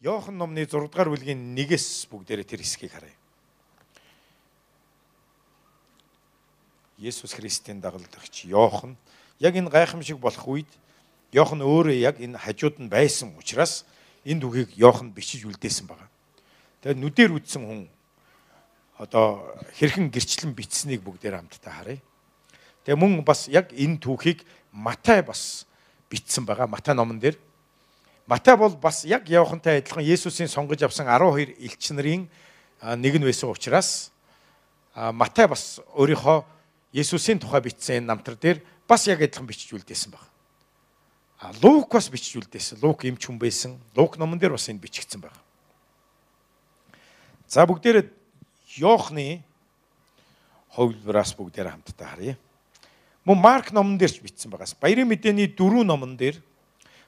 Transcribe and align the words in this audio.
Йохан 0.00 0.38
номны 0.38 0.62
6 0.62 0.86
дугаар 0.86 1.10
бүлгийн 1.10 1.58
1-ээс 1.58 2.06
бүгдээрээ 2.06 2.46
тэр 2.46 2.62
хэсгийг 2.62 2.94
харъя. 2.94 3.18
Есүс 7.02 7.34
Христийн 7.34 7.82
дагалдагч 7.82 8.46
Йохан 8.46 8.94
яг 9.42 9.58
энэ 9.58 9.66
гайхамшиг 9.66 10.22
болох 10.22 10.46
үед 10.46 10.70
Йохан 11.34 11.66
өөрөө 11.66 11.98
яг 11.98 12.22
энэ 12.22 12.38
хажууд 12.38 12.78
нь 12.78 12.86
байсан 12.86 13.34
учраас 13.34 13.82
энэ 14.22 14.38
түүхийг 14.38 14.78
Йохан 14.78 15.10
бичиж 15.10 15.42
үлдээсэн 15.50 15.90
байна. 15.90 16.06
Тэгээд 16.86 17.02
нүдээр 17.02 17.34
үтсэн 17.34 17.62
хүн 17.66 17.82
одоо 19.02 19.50
хэрхэн 19.82 20.14
гэрчлэн 20.14 20.54
бичсэнийг 20.54 21.02
бүгдээр 21.02 21.42
хамтдаа 21.42 21.74
харъя. 21.74 21.98
Тэгээ 22.86 23.02
мөн 23.02 23.26
бас 23.26 23.50
яг 23.50 23.74
энэ 23.74 23.98
түүхийг 23.98 24.46
Матай 24.70 25.26
бас 25.26 25.66
бичсэн 26.06 26.46
байгаа. 26.46 26.70
Матай 26.70 26.94
номон 26.94 27.18
дээр 27.18 27.34
Матай 28.28 28.58
бол 28.60 28.76
бас 28.76 29.06
яг 29.08 29.24
явахантай 29.28 29.78
адилхан 29.80 30.04
Есүсийн 30.04 30.52
сонгож 30.52 30.82
авсан 30.84 31.08
12 31.08 31.56
элч 31.64 31.90
нарын 31.96 32.28
нэг 33.00 33.14
нь 33.16 33.24
байсан 33.24 33.48
учраас 33.48 34.12
Матай 34.92 35.48
бас 35.48 35.80
өөрийнхөө 35.96 36.44
Есүсийн 36.92 37.40
тухай 37.40 37.64
бичсэн 37.64 38.04
энэ 38.04 38.12
намтар 38.12 38.36
дээр 38.36 38.60
бас 38.84 39.08
яг 39.08 39.24
адилхан 39.24 39.48
бичиж 39.48 39.72
үлдээсэн 39.72 40.12
баг. 40.12 40.20
А 41.40 41.56
Лук 41.62 41.88
бас 41.88 42.12
бичиж 42.12 42.36
үлдээсэн. 42.36 42.84
Лук 42.84 43.08
эмч 43.08 43.24
хүн 43.24 43.40
байсан. 43.40 43.80
Лук 43.96 44.20
номон 44.20 44.36
дээр 44.36 44.52
бас 44.60 44.68
энэ 44.68 44.84
бичигдсэн 44.84 45.24
баг. 45.24 45.32
За 47.48 47.64
бүгдээрээ 47.64 48.12
Йоохны 48.76 49.40
хувилбараас 50.76 51.32
бүгдээрээ 51.32 51.72
хамтдаа 51.72 52.08
харъя. 52.12 52.36
Мөн 53.24 53.40
Марк 53.40 53.72
номон 53.72 53.96
дээр 53.96 54.12
ч 54.12 54.20
бичсэн 54.20 54.52
байгаас. 54.52 54.76
Баярын 54.76 55.08
мэдээний 55.08 55.48
дөрвөн 55.48 55.88
номон 55.88 56.16
дээр 56.16 56.44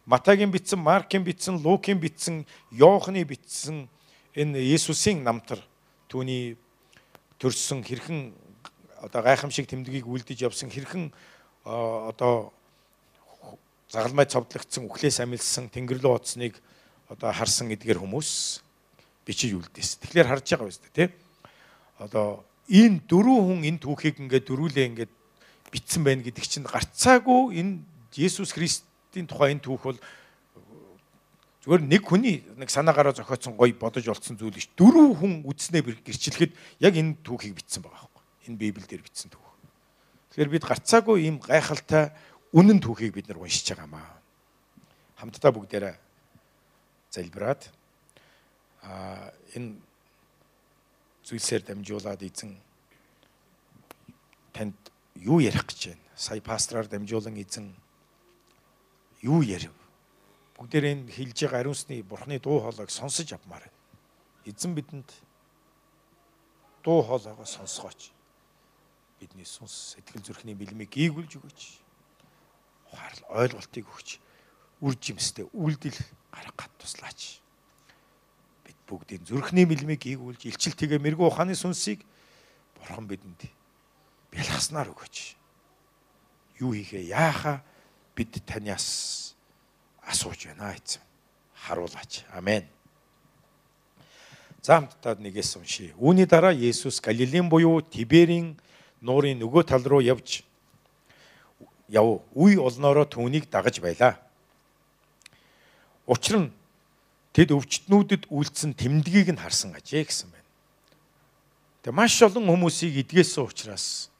Матагийн 0.06 0.50
бичсэн, 0.50 0.78
Маркийн 0.78 1.24
бичсэн, 1.24 1.60
Лукийн 1.62 2.00
бичсэн, 2.00 2.46
Йоохны 2.72 3.24
бичсэн 3.24 3.88
энэ 4.34 4.58
Есүсийн 4.58 5.22
намтар 5.22 5.60
түүний 6.08 6.56
төрсөн 7.38 7.82
хэрхэн 7.82 8.32
одоо 9.00 9.20
гайхамшиг 9.22 9.66
тэмдгийг 9.66 10.06
үлдэж 10.06 10.44
явсан 10.44 10.70
хэрхэн 10.70 11.10
одоо 11.64 12.52
загалмай 13.90 14.26
цовдлогдсон 14.26 14.86
үхлээс 14.86 15.20
амилсан 15.20 15.68
тэнгэр 15.72 15.98
рүү 15.98 16.14
оцсныг 16.14 16.54
одоо 17.10 17.32
харсан 17.32 17.74
эдгээр 17.74 17.98
хүмүүс 17.98 18.62
бичиж 19.26 19.54
үлдээсэн. 19.54 19.98
Тэгэхээр 20.04 20.30
харж 20.30 20.46
байгаа 20.46 20.68
биз 20.70 20.78
дээ 20.78 20.94
тий. 20.94 21.08
Одоо 21.98 22.44
энэ 22.70 23.02
дөрвөн 23.10 23.42
хүн 23.46 23.60
энэ 23.66 23.82
түүхийг 23.82 24.22
ингээд 24.22 24.46
дөрүүлээ 24.46 24.86
ингээд 24.94 25.12
бичсэн 25.74 26.02
байна 26.06 26.22
гэдэг 26.22 26.44
чинь 26.46 26.66
гарцаагүй 26.66 27.58
энэ 27.58 27.82
Есүс 28.14 28.54
Христ 28.54 28.89
Христийн 29.10 29.26
тухай 29.26 29.50
энэ 29.50 29.66
түүх 29.66 29.82
бол 29.82 29.98
зүгээр 31.66 31.82
нэг 31.82 32.06
хүний 32.06 32.46
нэг 32.54 32.70
санаагаараа 32.70 33.10
зохиоцсон 33.10 33.58
гоё 33.58 33.74
бодож 33.74 34.06
олцсон 34.06 34.38
зүйл 34.38 34.54
биш. 34.54 34.70
Дөрвөн 34.78 35.18
хүн 35.18 35.32
үдснээ 35.50 35.82
гэрчлэхэд 35.82 36.54
яг 36.78 36.94
энэ 36.94 37.18
түүхийг 37.26 37.58
бичсэн 37.58 37.82
байгаа 37.82 38.06
байхгүй. 38.06 38.22
Энэ 38.46 38.62
Библиэлд 38.62 39.02
бичсэн 39.02 39.34
түүх. 39.34 39.50
Тэгэхээр 40.30 40.54
бид 40.54 40.62
гарцаагүй 40.62 41.26
ийм 41.26 41.42
гайхалтай 41.42 42.14
үнэн 42.54 42.78
түүхийг 42.78 43.18
бид 43.18 43.26
нар 43.26 43.42
уншиж 43.42 43.74
байгаамаа. 43.74 44.14
Хамтдаа 45.18 45.50
бүгдээрээ 45.58 45.94
залбираад 47.10 47.66
а 48.86 49.34
энэ 49.58 49.74
зүйлсээр 51.26 51.66
дамжуулаад 51.66 52.22
эзэн 52.22 52.54
танд 54.54 54.78
юу 55.18 55.42
ярих 55.42 55.66
гэж 55.66 55.98
байна? 55.98 56.06
Сая 56.14 56.38
пастраар 56.38 56.86
дамжуулан 56.86 57.34
эзэн 57.34 57.74
юу 59.22 59.42
ярив? 59.42 59.72
Бүгдээр 60.56 60.84
энэ 60.92 61.12
хэлж 61.12 61.48
байгаа 61.48 61.60
ариун 61.64 61.76
сүнсний 61.76 62.02
бурхны 62.04 62.36
дуу 62.40 62.60
хоолойг 62.60 62.90
сонсож 62.92 63.32
авмаар 63.32 63.64
байна. 63.64 63.78
Эзэн 64.44 64.74
бидэнд 64.76 65.08
дуу 66.84 67.00
хоолойгоо 67.02 67.44
сонсгооч. 67.44 68.12
Бидний 69.20 69.44
сүнс 69.44 69.96
сэтгэл 69.96 70.24
зүрхний 70.24 70.56
бэлмийг 70.56 70.92
гийгүүлж 70.92 71.32
өгөөч. 71.36 71.60
Ухаарл 72.92 73.22
ойлголтыг 73.28 73.84
өгч. 73.88 74.20
Үр 74.80 74.96
жимстэй 74.96 75.48
үйлдэл 75.52 75.96
гаргахад 76.32 76.72
туслаач. 76.80 77.40
Бид 78.64 78.76
бүгдийн 78.88 79.24
зүрхний 79.24 79.68
бэлмийг 79.68 80.00
гийгүүлж 80.00 80.48
илчил 80.48 80.76
тэгээ 80.76 81.00
мэрэгүү 81.00 81.28
ухааны 81.28 81.52
сүнсийг 81.52 82.00
бурхан 82.80 83.04
бидэнд 83.04 83.44
бэлгаснаар 84.32 84.88
өгөөч. 84.88 85.36
Юу 86.64 86.72
хийхээ 86.72 87.12
яахаа 87.12 87.60
бид 88.20 88.36
таньяас 88.44 89.32
асууж 90.04 90.52
байна 90.52 90.76
эзэн. 90.76 91.00
Харуулаач. 91.64 92.24
Амен. 92.36 92.68
За 94.60 94.76
хамтдаа 94.76 95.16
нэгээс 95.16 95.56
уншия. 95.56 95.96
Үүний 95.96 96.28
дараа 96.28 96.52
Есүс 96.52 97.00
Галилийн 97.00 97.48
буюу 97.48 97.80
Тиберийн 97.80 98.60
нуурын 99.00 99.40
нөгөө 99.40 99.64
тал 99.64 99.84
руу 99.88 100.04
явж 100.04 100.44
яв. 101.88 102.20
Үе 102.36 102.60
олноороо 102.60 103.08
түүнийг 103.08 103.48
дагаж 103.48 103.80
байлаа. 103.80 104.20
Учир 106.04 106.44
нь 106.44 106.52
тэд 107.32 107.56
өвчтнүүдэд 107.56 108.28
үйлцсэн 108.28 108.76
тэмдгийг 108.76 109.32
нь 109.32 109.40
харсан 109.40 109.72
ажээ 109.72 110.04
гэсэн 110.04 110.28
байна. 110.28 110.48
Тэгээ 111.88 111.96
маш 111.96 112.20
олон 112.20 112.44
хүмүүсийг 112.44 113.00
эдгээсэн 113.08 113.48
учраас 113.48 114.12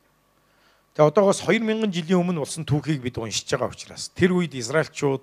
Тэгээ 0.95 1.07
одоогоос 1.07 1.47
2000 1.47 1.93
жилийн 1.95 2.19
өмнө 2.19 2.43
болсон 2.43 2.67
түүхийг 2.67 2.99
бид 2.99 3.19
уншиж 3.19 3.47
байгаа 3.47 3.71
учраас 3.71 4.11
тэр 4.11 4.35
үед 4.35 4.59
Израильчууд 4.59 5.23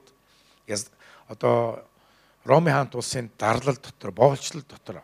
одоо 1.27 1.83
Роми 2.47 2.71
хаант 2.71 2.95
улсын 2.95 3.27
дарлал 3.37 3.75
дотор, 3.75 4.11
боолчлол 4.11 4.63
дотор 4.63 5.03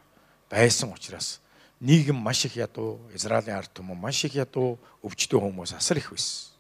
байсан 0.50 0.94
учраас 0.96 1.42
нийгэм 1.84 2.16
маш 2.16 2.46
их 2.46 2.56
ядуу, 2.56 3.04
Израилийн 3.14 3.58
ард 3.60 3.76
түмэн 3.76 4.00
маш 4.00 4.24
их 4.24 4.36
ядуу, 4.40 4.80
өвчтөе 5.04 5.44
хүмүүс 5.44 5.76
асар 5.76 6.00
их 6.00 6.16
байсан. 6.16 6.56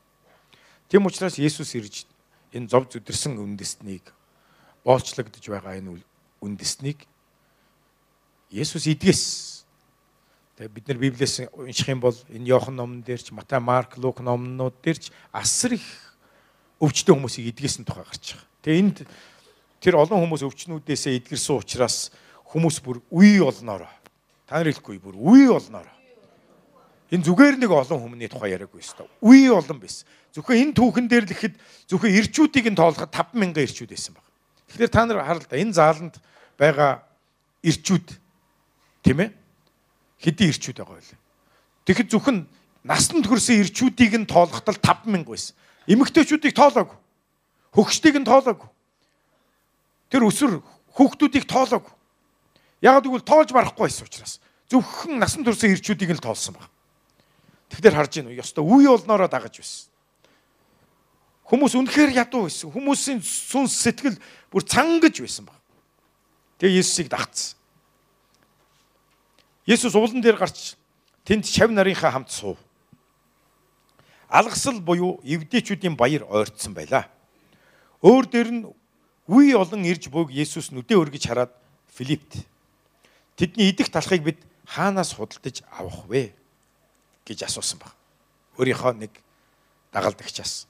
Тийм 0.91 1.07
учраас 1.07 1.39
Есүс 1.39 1.71
ирж 1.79 2.03
энэ 2.51 2.67
зов 2.67 2.91
зүдэрсэн 2.91 3.39
үндэстнийг 3.39 4.03
боолчлогдож 4.83 5.47
байгаа 5.47 5.79
энэ 5.79 6.03
үндэстнийг 6.43 7.07
Есүс 8.51 8.83
идгээс 8.91 9.62
Тэгээ 10.53 10.69
бид 10.69 10.87
нар 10.87 10.99
Библиэс 11.01 11.49
унших 11.57 11.89
юм 11.89 11.99
бол 11.99 12.13
энэ 12.29 12.45
Иохан 12.45 12.77
номон 12.77 13.01
дээр 13.01 13.17
ч 13.25 13.33
Матай, 13.33 13.57
Марк, 13.57 13.97
Лук 13.97 14.21
номнууд 14.21 14.77
дээр 14.85 15.01
ч 15.01 15.09
асар 15.33 15.73
их 15.73 15.87
өвчтөн 16.77 17.17
хүмүүсийг 17.17 17.49
эдгэсэн 17.49 17.81
тухай 17.81 18.05
гарч 18.05 18.37
байгаа. 18.37 18.45
Тэгээ 18.61 18.81
энд 18.85 18.97
тэр 19.81 19.97
олон 19.97 20.21
хүмүүс 20.21 20.45
өвчнүүдээсээ 20.45 21.25
эдгэрсэн 21.25 21.57
учраас 21.57 22.13
хүмүүс 22.53 22.85
бүр 22.85 23.01
үе 23.09 23.41
олноороо. 23.41 23.89
Та 24.45 24.61
нар 24.61 24.69
хэлэхгүй 24.69 25.01
бүр 25.01 25.17
үе 25.17 25.49
олноороо. 25.49 25.97
Энэ 27.09 27.25
зүгээр 27.25 27.57
нэг 27.57 27.73
олон 27.73 27.97
хүмүүний 28.05 28.29
тухай 28.29 28.53
яриаггүй 28.53 28.77
өстой. 28.77 29.09
Үе 29.25 29.49
олон 29.49 29.81
байсан. 29.81 30.05
Зөвхөн 30.37 30.69
энэ 30.69 30.77
түүхэн 30.77 31.09
дээр 31.09 31.25
л 31.25 31.33
ихэд 31.33 31.57
зөвхөн 31.89 32.13
ирчүүдийг 32.13 32.69
нь 32.69 32.77
тоолоход 32.77 33.09
5000 33.09 33.57
ирчүүд 33.57 33.89
байсан 33.89 34.13
баг. 34.13 34.25
Тэгэхээр 34.69 34.93
та 34.93 35.01
нар 35.09 35.25
харал 35.25 35.45
да 35.49 35.57
энэ 35.57 35.73
зааланд 35.73 36.15
байгаа 36.61 37.01
ирчүүд 37.65 38.07
тийм 39.01 39.17
ээ 39.25 39.42
хэдийн 40.23 40.49
ирчүүд 40.55 40.79
байгаа 40.79 40.97
вэ? 41.03 41.19
Тэгэхэд 41.83 42.09
зөвхөн 42.15 42.47
насанд 42.87 43.27
хүрсэн 43.27 43.59
ирчүүдийг 43.67 44.23
нь 44.23 44.29
тоолохдол 44.31 44.79
5000 44.79 45.27
байсан. 45.27 45.55
Эмэгтэйчүүдийг 45.87 46.55
тоолоогүй. 46.55 46.97
Хөгчдийг 47.75 48.15
нь 48.23 48.27
тоолоогүй. 48.27 48.69
Тэр 50.07 50.23
өсөр 50.23 50.63
хүүхдүүдийг 50.95 51.43
тоолоогүй. 51.43 51.91
Яг 52.83 53.03
тэгвэл 53.03 53.23
тоолж 53.23 53.51
барахгүй 53.51 53.87
байсан 53.87 54.07
учраас 54.07 54.39
зөвхөн 54.71 55.19
насанд 55.19 55.47
хүрсэн 55.47 55.75
ирчүүдийг 55.75 56.15
нь 56.15 56.23
тоолсон 56.23 56.55
баг. 56.55 56.67
Тэгэхээр 57.71 57.95
харж 57.95 58.13
уу? 58.21 58.35
Ёстой 58.35 58.63
үе 58.63 58.87
олноороо 58.91 59.27
дагаж 59.27 59.59
байсан. 59.59 59.89
Хүмүүс 61.47 61.73
үнэхээр 61.79 62.11
ядуу 62.15 62.47
байсан. 62.47 62.71
Хүмүүсийн 62.71 63.19
сүнс 63.23 63.73
сэтгэл 63.81 64.17
бүр 64.51 64.63
цангаж 64.63 65.15
байсан 65.19 65.45
баг. 65.47 65.59
Тэгээ 66.59 66.79
Есүсийг 66.79 67.09
дагцсан. 67.11 67.57
Есүс 69.65 69.95
уулан 69.95 70.19
дээр 70.19 70.35
гарч 70.35 70.75
тэнд 71.23 71.47
шав 71.47 71.71
нарынхаа 71.71 72.11
хамт 72.11 72.31
суув. 72.31 72.57
Алгасал 74.27 74.81
буюу 74.81 75.21
евдээчүүдийн 75.23 75.95
баяр 75.95 76.27
ойртсон 76.27 76.73
байлаа. 76.73 77.07
Өөр 78.03 78.25
дээр 78.27 78.49
нь 78.51 78.63
үе 79.31 79.55
олон 79.55 79.87
ирж 79.87 80.11
буйг 80.11 80.35
Есүс 80.35 80.75
нүдээ 80.75 80.99
өргөж 80.99 81.23
хараад 81.23 81.53
Филиппт 81.95 82.43
тэдний 83.39 83.71
идэх 83.71 83.87
талхыг 83.87 84.23
бид 84.23 84.39
хаанаас 84.67 85.15
худалдаж 85.15 85.63
авах 85.71 86.03
вэ 86.11 86.35
гэж 87.23 87.47
асуусан 87.47 87.79
баг. 87.79 87.95
Өөрийнхөө 88.59 88.99
нэг 88.99 89.15
дагалдагчаас. 89.95 90.67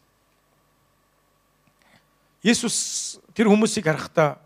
Есүс 2.43 3.17
тэр 3.33 3.49
хүмүүсийг 3.49 3.89
харахтаа 3.89 4.37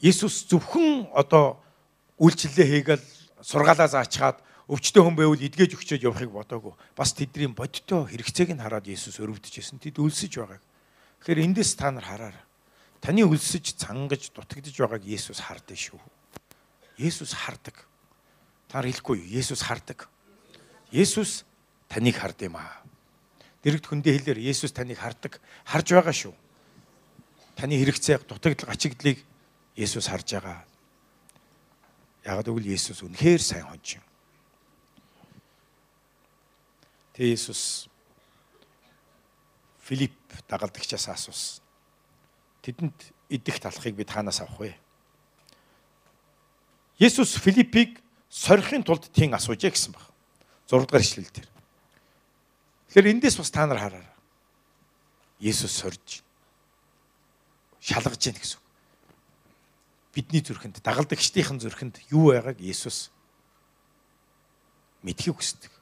Есүс 0.00 0.48
зөвхөн 0.50 1.12
одоо 1.14 1.60
үйлчлэлээ 2.16 2.66
хийгээл 2.66 3.04
сургаалаа 3.44 3.88
заачаад 3.88 4.40
өвчтөе 4.66 5.02
хүн 5.04 5.14
байвал 5.14 5.38
эдгэж 5.38 5.78
өгчөөд 5.78 6.06
явахыг 6.08 6.32
бодоагүй. 6.32 6.74
Бас 6.96 7.14
тэдний 7.14 7.46
бодиттой 7.52 8.08
хэрэгцээг 8.10 8.56
нь 8.56 8.62
хараад 8.64 8.88
Есүс 8.88 9.22
өрөвдөж 9.22 9.54
байсан. 9.62 9.78
Тэд 9.78 10.00
өлсөж 10.02 10.32
байгааг. 10.42 10.62
Тэгэхээр 11.22 11.44
эндээс 11.44 11.78
та 11.78 11.94
нар 11.94 12.02
хараарай. 12.02 12.44
Таны 12.98 13.22
өлсөж, 13.22 13.78
цангаж, 13.78 14.34
дутагдж 14.34 14.74
байгааг 14.74 15.04
Есүс 15.06 15.38
хардсан 15.38 15.78
шүү. 15.78 16.00
Есүс 16.98 17.36
хардаг. 17.36 17.86
Та 18.66 18.82
нар 18.82 18.90
хэлэхгүй 18.90 19.22
юу? 19.22 19.30
Есүс 19.38 19.62
хардаг. 19.62 20.08
Есүс 20.90 21.46
таныг 21.86 22.18
хард 22.18 22.42
юм 22.42 22.58
аа. 22.58 22.82
Дэрэгд 23.62 23.86
хүндээ 23.86 24.18
хэлээр 24.18 24.40
Есүс 24.50 24.74
таныг 24.74 24.98
хардаг. 24.98 25.38
Харж 25.62 25.94
байгаа 25.94 26.16
шүү. 26.16 26.34
Таны 27.54 27.78
хэрэгцээ, 27.78 28.26
дутагдал, 28.26 28.72
гачигдлыг 28.72 29.22
Есүс 29.78 30.10
харж 30.10 30.42
байгаа. 30.42 30.66
Ягд 32.26 32.50
үгүй 32.50 32.74
Есүс 32.74 33.06
үнэхээр 33.06 33.38
сайн 33.38 33.70
хончин. 33.70 34.02
Тэ 37.14 37.30
Есүс 37.30 37.86
Филипп 39.86 40.18
дагалдагчаас 40.50 41.06
асуусан. 41.06 41.62
Тэдэнд 42.66 42.98
идэх 43.30 43.62
талхыг 43.62 43.94
бид 43.94 44.10
хаанаас 44.10 44.42
авах 44.42 44.58
вэ? 44.58 44.74
Есүс 46.98 47.38
Филиппийг 47.38 48.02
сорихын 48.26 48.82
тулд 48.82 49.06
тийм 49.14 49.38
асуужээ 49.38 49.70
гэсэн 49.70 49.94
баг. 49.94 50.10
6 50.66 50.82
дугаар 50.82 51.06
ишлэл 51.06 51.30
дээр. 51.30 51.48
Тэгэхээр 52.90 53.10
эндээс 53.14 53.38
бас 53.38 53.54
та 53.54 53.70
нар 53.70 53.78
хараарай. 53.78 54.14
Есүс 55.38 55.70
сорж 55.70 56.26
шалгаж 57.78 58.18
яах 58.18 58.42
гэсэн. 58.42 58.65
Бидний 60.16 60.40
зүрхэнд 60.40 60.80
дагалдагчдын 60.80 61.60
зүрхэнд 61.60 62.08
юу 62.08 62.32
байгааг 62.32 62.56
Есүс 62.56 63.12
мэдхийг 65.04 65.36
хүсдэг. 65.36 65.72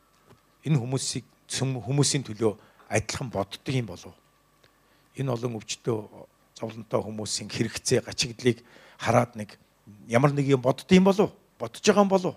Энэ 0.67 0.83
хүмүүсийг 0.83 1.23
хүмүүсийн 1.47 2.27
төлөө 2.27 2.59
адилхан 2.91 3.31
боддог 3.31 3.71
юм 3.71 3.87
болов. 3.87 4.15
Энэ 5.15 5.31
олон 5.31 5.63
өвчтөө 5.63 5.99
зовлонтой 6.59 7.01
хүмүүсийн 7.03 7.47
хэрэгцээ 7.47 8.03
гачигдлыг 8.03 8.59
хараад 8.99 9.39
нэг 9.39 9.55
ямар 10.09 10.35
нэг 10.35 10.51
юм 10.51 10.63
бодд 10.63 10.91
юм 10.91 11.05
болов 11.05 11.31
бодож 11.59 11.83
байгаа 11.83 12.03
юм 12.03 12.11
болов 12.11 12.35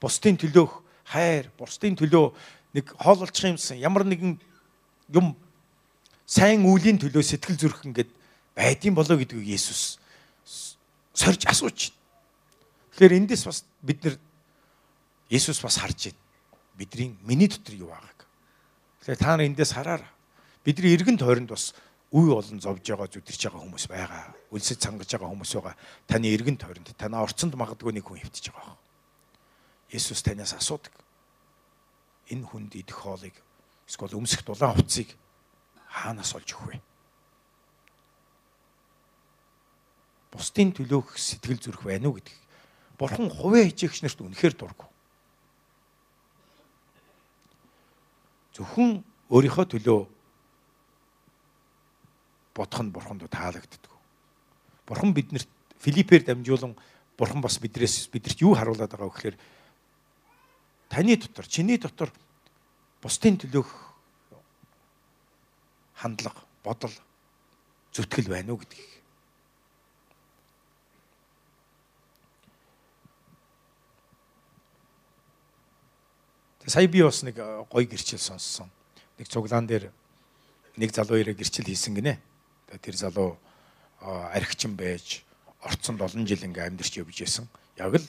бусдын 0.00 0.36
төлөөх 0.36 0.72
хайр 1.04 1.50
бусдын 1.58 1.96
төлөө 1.96 2.32
нэг 2.74 2.92
хоололчих 2.96 3.44
юмсан 3.44 3.78
ямар 3.78 4.04
нэгэн 4.04 4.40
юм 5.12 5.36
сайн 6.24 6.64
үлийн 6.64 7.00
төлөө 7.00 7.22
сэтгэл 7.24 7.60
зүрх 7.60 7.84
ингээд 7.84 8.10
байдсан 8.56 8.94
болоо 8.96 9.16
гэдгийг 9.16 9.56
Есүс 9.56 10.00
сорж 11.18 11.42
асууж. 11.50 11.90
Тэгэхээр 12.94 13.18
эндээс 13.18 13.42
бас 13.50 13.66
бид 13.82 14.04
нар 14.06 14.16
Есүс 15.28 15.60
бас 15.60 15.76
харж 15.82 16.14
байна. 16.14 16.22
Бидний 16.78 17.18
миний 17.26 17.50
дотор 17.50 17.74
юу 17.74 17.90
байгааг. 17.90 18.24
Тэгэхээр 19.02 19.18
та 19.18 19.34
нар 19.34 19.46
эндээс 19.50 19.74
хараарай. 19.74 20.08
Бидний 20.64 20.94
эргэн 20.94 21.18
тойронд 21.18 21.50
бас 21.50 21.74
үе 22.14 22.32
олон 22.32 22.62
зовж 22.62 22.86
байгаа 22.86 23.10
зүдэрч 23.10 23.50
байгаа 23.50 23.60
хүмүүс 23.66 23.86
байгаа. 23.90 24.32
Үлсэж 24.54 24.78
цангаж 24.78 25.10
байгаа 25.10 25.28
хүмүүс 25.34 25.52
байгаа. 25.58 25.76
Таны 26.06 26.32
эргэн 26.32 26.56
тойронд 26.56 26.94
танаа 26.96 27.26
орцонд 27.26 27.58
магадгүй 27.58 27.92
нэг 27.92 28.06
хүн 28.06 28.22
хөвтөж 28.22 28.54
байгаа. 28.54 28.78
Есүс 29.92 30.22
танаас 30.22 30.54
асуудаг. 30.56 30.94
Энэ 32.32 32.46
хүнд 32.46 32.72
идэх 32.78 32.96
хоолыг 32.96 33.36
эсвэл 33.84 34.16
өмсөх 34.16 34.44
дулаан 34.44 34.76
хувцсыг 34.76 35.12
хаанаас 35.88 36.32
олж 36.36 36.52
өгөх 36.56 36.68
вэ? 36.72 36.87
Бусдын 40.32 40.72
төлөөх 40.76 41.16
сэтгэл 41.16 41.60
зүрх 41.60 41.82
байна 41.84 42.08
уу 42.08 42.20
гэдэг. 42.20 42.36
Бурхан 42.98 43.30
хувийн 43.30 43.70
хичээгч 43.72 44.02
нарт 44.04 44.20
үнэхээр 44.20 44.54
дургу. 44.58 44.86
Зөвхөн 48.52 49.04
өөрийнхөө 49.30 49.66
төлөө 49.70 50.00
бодох 52.58 52.80
нь 52.82 52.92
бурханд 52.92 53.22
таалагддаг. 53.30 53.92
Бурхан 54.84 55.14
биднэрт 55.14 55.48
Филиппээр 55.78 56.26
дамжуулан 56.26 56.74
бурхан 57.14 57.40
бас 57.40 57.58
бидрээс 57.62 58.10
бидэрт 58.10 58.42
юу 58.42 58.58
харуулад 58.58 58.90
байгаа 58.90 59.06
вэ 59.06 59.14
гэхээр 59.14 59.36
таны 60.90 61.16
дотор, 61.16 61.46
чиний 61.46 61.78
дотор 61.78 62.10
бусдын 63.02 63.38
төлөөх 63.38 63.70
хандлага, 65.98 66.42
бодол, 66.62 66.94
зүтгэл 67.94 68.30
байна 68.30 68.54
уу 68.54 68.62
гэдгийг. 68.62 68.97
Сая 76.68 76.86
би 76.86 77.00
бас 77.02 77.22
нэг 77.24 77.40
гоё 77.40 77.88
гэрчил 77.88 78.20
сонссон. 78.20 78.68
Нэг 79.16 79.28
цуглаан 79.28 79.64
дээр 79.66 79.88
нэг 80.76 80.92
залуу 80.92 81.16
ирээ 81.16 81.32
гэрчил 81.32 81.64
хийсэн 81.64 81.96
гинэ. 81.96 82.20
Тэр 82.84 82.96
залуу 82.96 83.38
архичин 84.04 84.76
байж 84.76 85.24
орцонд 85.64 86.04
олон 86.04 86.28
жил 86.28 86.44
ингээм 86.44 86.76
амьдарч 86.76 87.00
явж 87.00 87.24
исэн. 87.24 87.48
Яг 87.80 87.96
л 87.96 88.04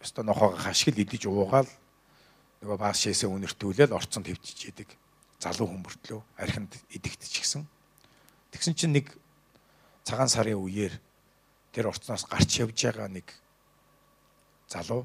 өстө 0.00 0.24
нохоогоо 0.24 0.56
хашгил 0.56 0.96
идэж 0.96 1.28
уугаал 1.28 1.68
нөгөө 2.64 2.78
бааш 2.80 3.04
шээсээ 3.04 3.28
үнэртүүлэл 3.28 3.92
орцонд 3.92 4.32
хөвчиж 4.32 4.72
идэг. 4.72 4.88
Залуу 5.36 5.68
хүн 5.68 5.84
мөртлөө 5.84 6.20
архинд 6.40 6.72
идэгдчихсэн. 6.88 7.68
Тэгсэн 8.50 8.74
чинь 8.74 8.96
нэг 8.96 9.12
цагаан 10.08 10.32
сарын 10.32 10.56
үеэр 10.56 10.96
тэр 11.76 11.92
орцноос 11.92 12.24
гарч 12.24 12.64
явж 12.64 12.74
байгаа 12.80 13.12
нэг 13.12 13.28
залуу 14.66 15.04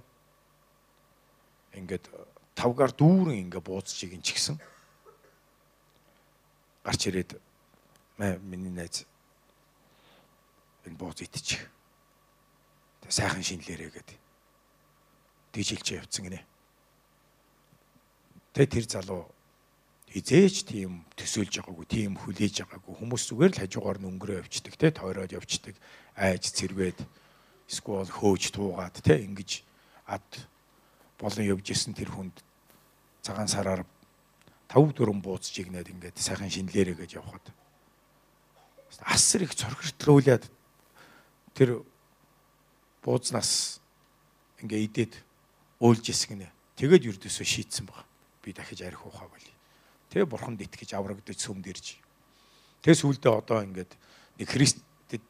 ингээд 1.75 2.07
тавгаар 2.55 2.91
дүүрэн 2.93 3.49
ингээ 3.49 3.61
бууцчих 3.61 4.13
ин 4.13 4.21
ч 4.21 4.37
гисэн 4.37 4.57
гарч 6.83 7.07
ирээд 7.07 7.39
миний 8.17 8.71
найз 8.71 9.05
энэ 10.85 10.97
бууз 10.97 11.21
идчих. 11.21 11.69
Тэг 13.01 13.11
сайхан 13.11 13.43
шинлээрээ 13.43 13.89
гэдэг. 13.89 14.19
Дижилж 15.53 15.87
явцсан 15.91 16.27
гинэ. 16.27 16.43
Тэг 18.53 18.69
тэр 18.69 18.85
залуу 18.87 19.31
хизээч 20.11 20.67
тийм 20.67 21.07
төсөөлж 21.17 21.63
байгаагүй, 21.63 21.87
тийм 21.87 22.11
хүлээж 22.19 22.67
байгаагүй 22.67 22.93
хүмүүс 22.99 23.23
зүгээр 23.31 23.51
л 23.57 23.61
хажуугаар 23.65 23.97
нь 23.97 24.09
өнгөрөө 24.13 24.45
явцдаг, 24.45 24.73
тэ 24.77 24.93
тойроод 24.93 25.33
явцдаг, 25.33 25.75
айж 26.13 26.53
цэрвээд 26.53 26.99
сквол 27.65 28.05
хөөж 28.05 28.53
туугаад 28.53 28.93
тэ 29.01 29.25
ингэж 29.25 29.65
ад 30.05 30.27
болон 31.19 31.43
явж 31.45 31.65
исэн 31.71 31.93
тэр 31.93 32.11
хүнд 32.11 32.39
цагаан 33.21 33.47
сараар 33.47 33.85
тав 34.67 34.83
дөрөн 34.93 35.21
бууз 35.21 35.49
чигнээд 35.49 35.93
ингээд 35.93 36.17
сайхан 36.17 36.49
шинлээрээ 36.49 36.97
гэж 36.97 37.21
явхад 37.21 37.45
асар 39.01 39.43
их 39.43 39.55
цорхиртлуулаад 39.55 40.45
тэр 41.53 41.81
буузнаас 43.01 43.81
ингээ 44.61 44.85
идээд 44.87 45.13
уйлж 45.83 46.05
эсгэнэ. 46.07 46.47
Тэгээд 46.79 47.07
юрдөөсөө 47.11 47.45
шийтсэн 47.45 47.85
баг. 47.85 48.05
Би 48.41 48.53
дахиж 48.53 48.81
арх 48.81 49.05
ухаа 49.05 49.27
болъё. 49.27 49.53
Тэгээ 50.09 50.29
бурханд 50.29 50.61
итгэж 50.61 50.95
аврагдаж 50.95 51.37
сүмд 51.37 51.67
ирж. 51.67 51.99
Тэгээ 52.81 53.01
сүулдэ 53.01 53.29
одоо 53.29 53.63
ингээд 53.67 53.91
нэг 54.39 54.47
Христэд 54.47 55.23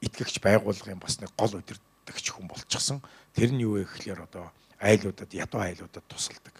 итгэгч 0.00 0.38
байгуулгын 0.38 1.02
бас 1.02 1.18
нэг 1.18 1.34
гол 1.34 1.58
удирдагч 1.58 2.26
хүн 2.30 2.46
болчихсон. 2.46 3.02
Тэр 3.34 3.50
нь 3.50 3.64
юу 3.66 3.82
вэ 3.82 3.90
гэхлээр 3.90 4.22
одоо 4.22 4.54
айлуудад 4.80 5.32
ядуу 5.32 5.60
айлуудад 5.60 6.04
тусалдаг. 6.08 6.54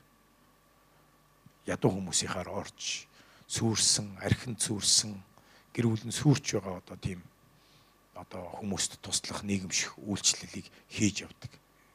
Ядуу 1.67 1.91
хүмүүсийнхаар 1.91 2.49
орж 2.49 3.07
сүрсэн, 3.49 4.19
архинд 4.23 4.61
сүрсэн 4.63 5.15
гэр 5.75 5.87
бүл 5.91 6.05
нь 6.07 6.15
сүрч 6.15 6.57
байгаа 6.57 6.81
одоо 6.81 6.97
тийм 6.97 7.21
одоо 8.17 8.49
хүмүүст 8.59 8.99
туслах 9.05 9.45
нийгэмших 9.45 9.99
үйлчлэлийг 10.01 10.67
хийж 10.89 11.27
явдаг. 11.29 11.53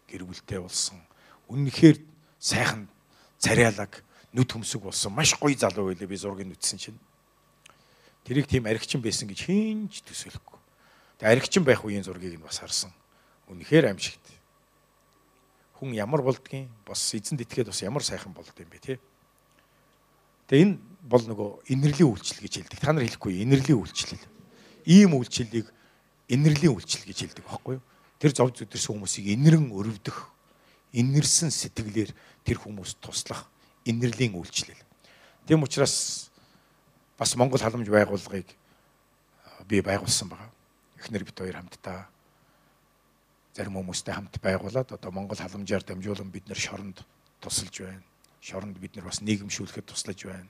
Гэр 0.07 0.27
бүлтэй 0.27 0.61
болсон 0.61 1.01
үнэхээр 1.49 1.97
сайхан 2.39 2.87
царайлаг 3.41 4.03
нүд 4.31 4.49
хөмсөг 4.53 4.81
болсон 4.85 5.11
маш 5.11 5.35
гоё 5.35 5.57
залуу 5.57 5.91
байлээ 5.91 6.07
би 6.07 6.15
зургийг 6.15 6.55
үтсэн 6.55 6.79
чинь. 6.79 6.99
Тэрийг 8.23 8.47
тийм 8.47 8.69
архичин 8.69 9.01
байсан 9.01 9.27
гэж 9.27 9.49
хинж 9.49 10.05
төсөөлөхгүй. 10.07 10.59
Тэгээ 11.19 11.33
архичин 11.35 11.63
байх 11.65 11.83
үеийн 11.83 12.05
зургийг 12.05 12.39
нь 12.39 12.45
бас 12.45 12.61
харсан. 12.61 12.93
Үнэхээр 13.49 13.91
аимшигт. 13.91 14.23
Хүн 15.81 15.97
ямар 15.97 16.21
болдгийг 16.21 16.69
бас 16.85 17.01
эзэнд 17.17 17.41
итгээд 17.41 17.73
бас 17.73 17.81
ямар 17.81 18.05
сайхан 18.05 18.37
болд 18.37 18.53
юм 18.53 18.69
бэ 18.69 18.77
те. 18.77 18.99
Тэгээ 20.45 20.61
энэ 20.61 20.77
бол 21.09 21.25
нөгөө 21.25 21.49
инэрлийн 21.73 22.05
үйлчлэл 22.05 22.45
гэж 22.45 22.53
хэлдэг. 22.61 22.77
Та 22.77 22.93
нар 22.93 23.01
хэлэхгүй 23.09 23.41
инэрлийн 23.41 23.81
үйлчлэл. 23.81 24.21
Ийм 24.85 25.17
үйлчлэлийг 25.17 25.73
инэрлийн 26.29 26.77
үйлчлэл 26.77 27.09
гэж 27.09 27.17
хэлдэг 27.33 27.45
байхгүй 27.49 27.81
юу? 27.81 27.85
Тэр 28.21 28.31
зов 28.37 28.53
зүдэрсэн 28.53 28.93
хүмүүсийг 28.93 29.33
инэрэн 29.33 29.73
өрөвдөх, 29.73 30.29
инэрсэн 30.93 31.49
сэтгэлээр 31.49 32.13
тэр 32.45 32.61
хүмүүст 32.61 33.01
туслах 33.01 33.49
инэрлийн 33.81 34.37
үйлчлэл. 34.37 34.77
Тэм 35.49 35.65
учраас 35.65 36.29
бас 37.17 37.33
Монгол 37.33 37.57
халамж 37.57 37.89
байгууллагыг 37.89 38.45
би 39.65 39.81
байгуулсан 39.81 40.29
байгаа. 40.29 40.53
Эхнэр 41.01 41.25
бид 41.25 41.37
хоёр 41.41 41.57
хамтдаа 41.57 42.05
зарим 43.53 43.79
хүмүүстэй 43.79 44.13
хамт 44.15 44.39
байгуулад 44.41 44.91
одоо 44.91 45.11
Монгол 45.11 45.37
халамжаар 45.37 45.83
дамжуулан 45.83 46.31
бид 46.31 46.47
нэр 46.47 46.59
шоронд 46.59 47.03
тусалж 47.39 47.83
байна 47.83 48.03
шоронд 48.41 48.77
бид 48.81 48.95
нар 48.95 49.05
бас 49.05 49.21
нийгэмшүүлэхэд 49.21 49.85
туслаж 49.85 50.25
байна. 50.25 50.49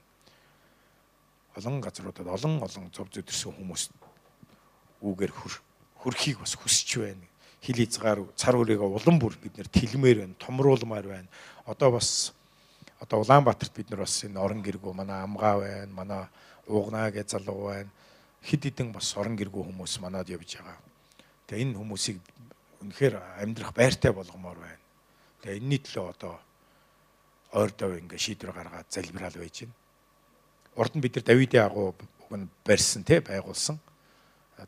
Олон 1.56 1.82
газруудад 1.84 2.28
олон 2.28 2.64
олон 2.64 2.88
зов 2.96 3.12
зүдэрсэн 3.12 3.52
хүмүүс 3.52 3.92
үгээр 5.04 5.34
хөрхийг 6.00 6.40
бас 6.40 6.56
хүсэж 6.56 6.90
байна. 7.04 7.28
Хил 7.62 7.84
хязгаар 7.84 8.24
цар 8.40 8.56
үрээгээ 8.56 8.88
улам 8.88 9.20
бүр 9.20 9.36
бид 9.44 9.60
нэр 9.60 9.68
тэлмээр 9.68 10.18
байна, 10.24 10.40
томруулмаар 10.40 11.06
байна. 11.06 11.28
Одоо 11.68 12.00
бас 12.00 12.32
одоо 13.04 13.20
Улаанбаатарт 13.20 13.76
бид 13.76 13.92
нар 13.92 14.08
бас 14.08 14.24
энэ 14.24 14.40
орон 14.40 14.64
гэргүү 14.64 14.94
манай 14.96 15.20
амгаа 15.28 15.60
байна, 15.60 15.92
манай 15.92 16.24
уугнаа 16.72 17.12
гэж 17.12 17.36
залуу 17.36 17.76
байна. 17.76 17.92
Хид 18.42 18.64
хідэн 18.64 18.96
бас 18.96 19.12
орон 19.20 19.36
гэргүү 19.36 19.68
хүмүүс 19.68 20.00
манад 20.00 20.32
явж 20.32 20.58
байгаа. 20.58 20.80
Тэгээ 21.52 21.64
энэ 21.68 21.78
хүмүүсийг 21.78 22.18
үнэхээр 22.82 23.16
амьдрах 23.42 23.74
байртай 23.74 24.12
болгомоор 24.12 24.58
байна. 24.58 24.86
Тэгээ 25.42 25.58
энэний 25.62 25.82
төлөө 25.82 26.06
одоо 26.10 26.34
ойрдоо 27.54 27.98
ингээ 27.98 28.18
шийдвэр 28.18 28.52
гаргаад 28.52 28.90
залбирал 28.90 29.38
байж 29.38 29.66
байна. 29.66 29.76
Урд 30.76 30.94
нь 30.96 31.04
бид 31.04 31.16
нар 31.16 31.26
Давидын 31.26 31.66
агуу 31.66 31.96
барьсан 32.66 33.04
те 33.04 33.22
байгуулсан. 33.22 33.80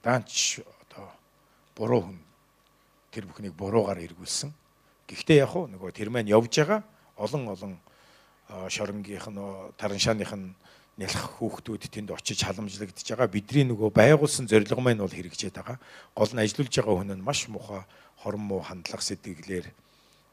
Даанч 0.04 0.60
одоо 0.88 1.10
буруу 1.76 2.02
хүн 2.12 2.20
тэр 3.12 3.26
бүхнийг 3.26 3.54
буруугаар 3.54 4.02
эргүүлсэн. 4.04 4.52
Гэхдээ 5.08 5.44
яг 5.46 5.54
нөгөө 5.54 5.92
тэр 5.94 6.10
маань 6.10 6.30
явж 6.30 6.54
байгаа 6.60 6.84
олон 7.18 7.48
олон 7.50 7.74
шоронгийнх 8.70 9.28
нь 9.30 9.42
тараншааных 9.78 10.34
нь 10.34 10.56
нялх 10.98 11.42
хүүхдүүд 11.42 11.90
тэнд 11.90 12.14
очиж 12.14 12.46
халамжлагдж 12.46 13.02
байгаа. 13.02 13.30
Бидний 13.32 13.66
нөгөө 13.66 13.90
байгуулсан 13.90 14.46
зорилго 14.46 14.78
маань 14.78 15.02
бол 15.02 15.10
хэрэгжээд 15.10 15.58
байгаа. 15.58 15.78
Гол 16.14 16.32
нь 16.34 16.44
ажиллаж 16.44 16.70
байгаа 16.70 16.96
хүн 17.02 17.12
нь 17.18 17.26
маш 17.26 17.50
муухай 17.50 17.82
хорон 18.22 18.46
муу 18.46 18.62
хандлах 18.62 19.02
сэтгэлээр 19.02 19.74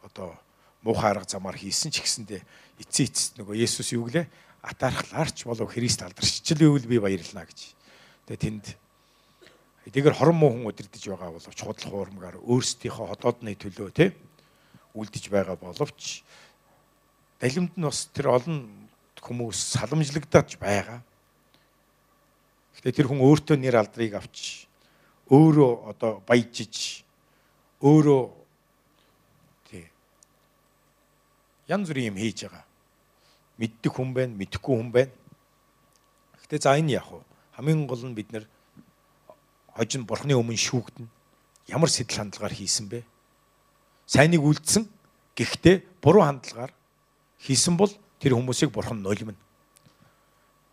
одоо 0.04 0.36
муухай 0.84 1.16
арга 1.16 1.24
замаар 1.24 1.56
хийсэн 1.56 1.88
ч 1.88 2.04
гэсэндээ 2.04 2.44
эцсийн 2.84 3.08
эцэст 3.08 3.32
нөгөө 3.40 3.56
Есүс 3.56 3.96
юу 3.96 4.04
гэлээ? 4.04 4.28
Атаархлаарч 4.60 5.48
болов 5.48 5.72
Христ 5.72 6.04
алдаршчлээвэл 6.04 6.84
би 6.84 7.00
баярлнаа 7.00 7.48
гэж. 7.48 7.72
Тэгээ 8.28 8.44
тэнд 8.44 8.64
эдгээр 9.88 10.16
хорон 10.16 10.36
муу 10.36 10.52
хүн 10.52 10.68
өдөрдөж 10.68 11.04
байгаа 11.08 11.32
боловч 11.32 11.60
худал 11.64 11.88
хуурмгаар 11.88 12.36
өөрсдийнхөө 12.44 13.06
ходоодны 13.16 13.56
төлөө 13.56 13.88
тий 13.96 14.12
үлдэж 14.92 15.24
байгаа 15.32 15.56
боловч 15.56 16.22
далимд 17.40 17.72
нь 17.76 17.86
бас 17.88 18.12
тэр 18.12 18.36
олон 18.36 18.79
хүмүүс 19.20 19.58
саламжлагдаж 19.76 20.56
байгаа. 20.56 21.00
Гэхдээ 22.74 22.96
тэр 22.96 23.08
хүн 23.12 23.20
өөртөө 23.20 23.56
нэр 23.60 23.76
алдрыг 23.76 24.16
авч 24.16 24.66
өөрөө 25.28 25.72
одоо 25.92 26.12
баяжиж 26.24 27.04
өөрөө 27.84 28.22
тий 29.68 29.84
янз 31.68 31.92
бүрийн 31.92 32.16
юм 32.16 32.18
хийж 32.18 32.48
байгаа. 32.48 32.64
Мэддэг 33.60 33.92
хүн 33.92 34.10
байна, 34.16 34.32
мэдхгүй 34.40 34.74
хүн 34.74 34.90
байна. 34.90 35.12
Гэхдээ 36.40 36.60
за 36.64 36.74
энэ 36.80 36.96
яг 36.96 37.12
уу 37.12 37.22
хамгийн 37.60 37.84
гол 37.84 38.00
нь 38.08 38.16
бид 38.16 38.32
нэр 38.32 38.48
хожин 39.76 40.08
бурхны 40.08 40.32
өмнө 40.32 40.56
шүүгдэн 40.56 41.06
ямар 41.68 41.92
сэтэл 41.92 42.24
хандлагаар 42.24 42.56
хийсэн 42.56 42.88
бэ? 42.88 43.04
Сайныг 44.08 44.42
үлдсэн. 44.42 44.88
Гэхдээ 45.36 46.02
буруу 46.02 46.24
хандлагаар 46.24 46.72
хийсэн 47.38 47.76
бол 47.76 47.92
тэр 48.20 48.36
хүмүүсийг 48.36 48.70
бурхан 48.70 49.00
нулимна. 49.02 49.38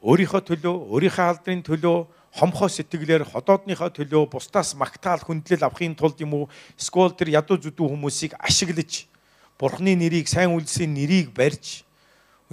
Өөрийнхөө 0.04 0.42
төлөө, 0.46 0.75
өөрийнхөө 0.94 1.25
алдрын 1.25 1.63
төлөө 1.66 1.98
хомхоо 2.38 2.70
сэтгэлээр 2.70 3.25
ходоодныхоо 3.25 3.89
төлөө 3.89 4.30
бусдаас 4.30 4.75
магтаал 4.77 5.24
хүндлэл 5.25 5.66
авахын 5.66 5.96
тулд 5.98 6.22
юм 6.22 6.34
уу 6.38 6.46
скол 6.77 7.10
тэр 7.10 7.34
ядуу 7.34 7.58
зүдүү 7.58 7.88
хүмүүсийг 7.98 8.38
ашиглаж 8.38 9.10
бурхны 9.58 9.98
нэрийг 9.98 10.30
сайн 10.30 10.54
үлсийн 10.54 10.94
нэрийг 10.94 11.34
барьж 11.34 11.82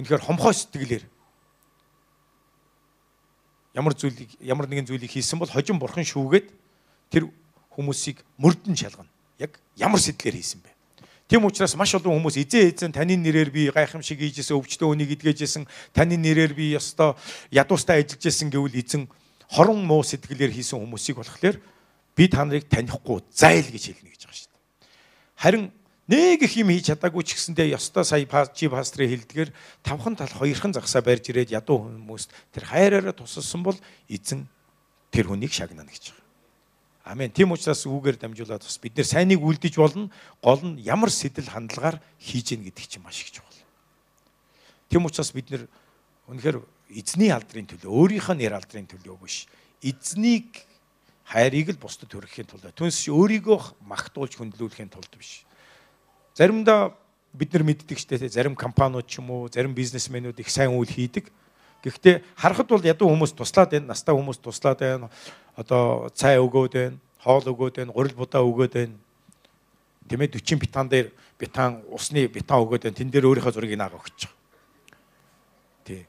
үнэхээр 0.01 0.25
хомхоо 0.25 0.53
сэтгэлээр 0.57 1.05
ямар 3.75 3.93
зүйлийг 3.93 4.31
ямар 4.41 4.65
нэгэн 4.65 4.89
зүйлийг 4.89 5.11
хийсэн 5.11 5.37
бол 5.37 5.51
хожим 5.51 5.77
бурхан 5.77 6.07
шүүгээд 6.07 6.47
тэр 7.11 7.29
хүмүүсийг 7.75 8.23
мөрдөн 8.39 8.75
шалгана. 8.75 9.11
Яг 9.37 9.59
ямар 9.75 9.99
сэтгэлээр 9.99 10.39
хийсэн 10.39 10.63
бэ? 10.63 10.74
Тийм 11.25 11.45
учраас 11.45 11.73
маш 11.73 11.89
олон 11.97 12.21
хүмүүс 12.21 12.37
эзэн 12.37 12.69
эзэн 12.69 12.91
таны 12.93 13.17
нэрээр 13.17 13.49
би 13.49 13.73
гайхамшиг 13.73 14.21
хийжсэн 14.21 14.61
өвчтөө 14.61 14.93
үнийг 14.93 15.17
эдгэжсэн 15.17 15.65
таны 15.89 16.21
нэрээр 16.21 16.53
би 16.53 16.77
ёстой 16.77 17.17
ядуустай 17.49 18.05
ажиллаж 18.05 18.29
исэн 18.29 18.53
гэвэл 18.53 18.77
эзэн 18.77 19.09
хорон 19.49 19.81
муу 19.89 20.05
сэтгэлээр 20.05 20.53
хийсэн 20.53 20.77
хүмүүсийг 20.77 21.17
болохоор 21.17 21.57
би 22.13 22.23
та 22.29 22.45
нарыг 22.45 22.69
танихгүй 22.69 23.25
зайл 23.33 23.65
гэж 23.73 23.83
хэлнэ 23.89 24.09
гэж 24.13 24.21
байгаа 24.21 24.37
шүү 24.37 24.49
дээ. 24.53 24.61
Харин 25.41 25.63
нэг 26.05 26.45
их 26.45 26.53
юм 26.61 26.69
хийж 26.69 26.93
чадаагүй 26.93 27.25
ч 27.25 27.33
гэсэндээ 27.33 27.73
ёстой 27.73 28.05
сая 28.05 28.21
чи 28.53 28.69
пастрын 28.69 29.09
хэлдгээр 29.09 29.49
тавхан 29.81 30.13
тал 30.13 30.29
хоёрхан 30.29 30.77
загсаа 30.77 31.01
барьж 31.01 31.33
ирээд 31.33 31.57
ядуу 31.57 31.89
хүмүүст 31.89 32.29
тэр 32.53 32.69
хайраараа 32.69 33.17
тусалсан 33.17 33.65
бол 33.65 33.77
эзэн 34.05 34.45
тэр 35.09 35.25
хүнийг 35.25 35.49
шагнана 35.49 35.89
гэж 35.89 36.13
байгаа. 36.13 36.24
Амен. 37.05 37.29
Тийм 37.29 37.53
учраас 37.53 37.85
үүгээр 37.85 38.17
дамжуулаад 38.17 38.65
бас 38.65 38.81
бид 38.81 38.97
нэр 38.97 39.05
сайныг 39.05 39.37
үлдэж 39.37 39.77
болно. 39.77 40.09
Гол 40.41 40.61
нь 40.65 40.81
ямар 40.81 41.13
сэтэл 41.13 41.53
хандлагаар 41.53 42.01
хийж 42.17 42.57
гин 42.57 42.65
гэдэг 42.65 42.85
чинь 42.89 43.05
маш 43.05 43.21
их 43.21 43.29
чухал. 43.29 43.61
Тийм 44.89 45.05
учраас 45.05 45.29
бид 45.29 45.53
нэр 45.53 45.69
үнэхээр 46.25 46.65
эзний 46.97 47.29
алдрын 47.29 47.69
төлөө 47.69 47.93
өөрийнхөө 47.93 48.35
нэр 48.41 48.57
алдрын 48.57 48.89
төлөө 48.89 49.21
биш. 49.21 49.45
Эзнийг 49.85 50.65
хайрыг 51.29 51.77
л 51.77 51.81
бусдад 51.81 52.09
төрөхийн 52.09 52.49
тулд 52.49 52.73
түнс 52.73 53.05
өөрийгөө 53.05 53.85
магтуулж 53.85 54.41
хөндлүүлэхийн 54.41 54.89
тулд 54.89 55.13
биш. 55.13 55.45
Заримдаа 56.33 56.97
бид 57.37 57.53
нар 57.53 57.69
мэддэг 57.69 58.01
ч 58.01 58.09
тийм 58.09 58.25
зарим 58.29 58.55
компаниуд 58.57 59.05
ч 59.05 59.21
юм 59.21 59.29
уу 59.29 59.45
зарим 59.49 59.77
бизнесмэнүүд 59.77 60.41
их 60.41 60.49
сайн 60.49 60.73
үйл 60.73 60.89
хийдэг. 60.89 61.29
Гэхдээ 61.85 62.25
харахад 62.33 62.67
бол 62.67 62.81
ядуу 62.81 63.13
хүмүүс 63.13 63.37
туслаад 63.37 63.69
байна, 63.69 63.93
настай 63.93 64.17
хүмүүс 64.17 64.41
туслаад 64.41 64.79
байна 64.81 65.09
одоо 65.55 66.09
цай 66.13 66.37
өгөөд 66.39 66.73
байна, 66.75 66.97
хоол 67.23 67.47
өгөөд 67.47 67.75
байна, 67.79 67.95
гурил 67.95 68.15
будаа 68.15 68.43
өгөөд 68.43 68.73
байна. 68.75 68.95
Тэмээ 70.05 70.37
40 70.37 70.59
бетан 70.61 70.89
дээр 70.91 71.09
бетан 71.39 71.81
усны 71.89 72.27
бетан 72.27 72.61
өгөөд 72.61 72.83
байна. 72.85 72.99
Тэн 72.99 73.09
дээр 73.09 73.29
өөрийнхөө 73.31 73.55
зургийг 73.55 73.79
наага 73.79 73.97
өгч 73.97 74.27
байгаа. 74.27 74.37
Тий. 75.87 76.03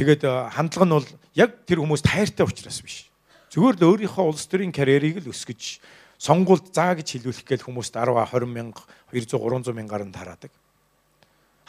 Тэгээд 0.00 0.22
хандлага 0.56 0.86
нь 0.88 0.96
бол 0.96 1.08
яг 1.36 1.50
тэр 1.68 1.84
хүмүүс 1.84 2.02
тайртай 2.02 2.48
учраас 2.48 2.80
биш. 2.80 3.06
Зүгээр 3.52 3.76
л 3.78 3.88
өөрийнхөө 3.94 4.24
улс 4.24 4.48
төрийн 4.48 4.72
карьерийг 4.72 5.20
л 5.20 5.30
өсгөж 5.30 5.78
сонгуульд 6.16 6.72
заа 6.72 6.96
гэж 6.96 7.20
хэлүүлэх 7.20 7.46
гээл 7.46 7.66
хүмүүст 7.68 7.94
10 7.98 8.16
20 8.16 8.48
мянга 8.48 8.82
200 9.12 9.36
300 9.36 9.76
мянгаар 9.76 10.04
нь 10.08 10.14
тараадаг. 10.14 10.52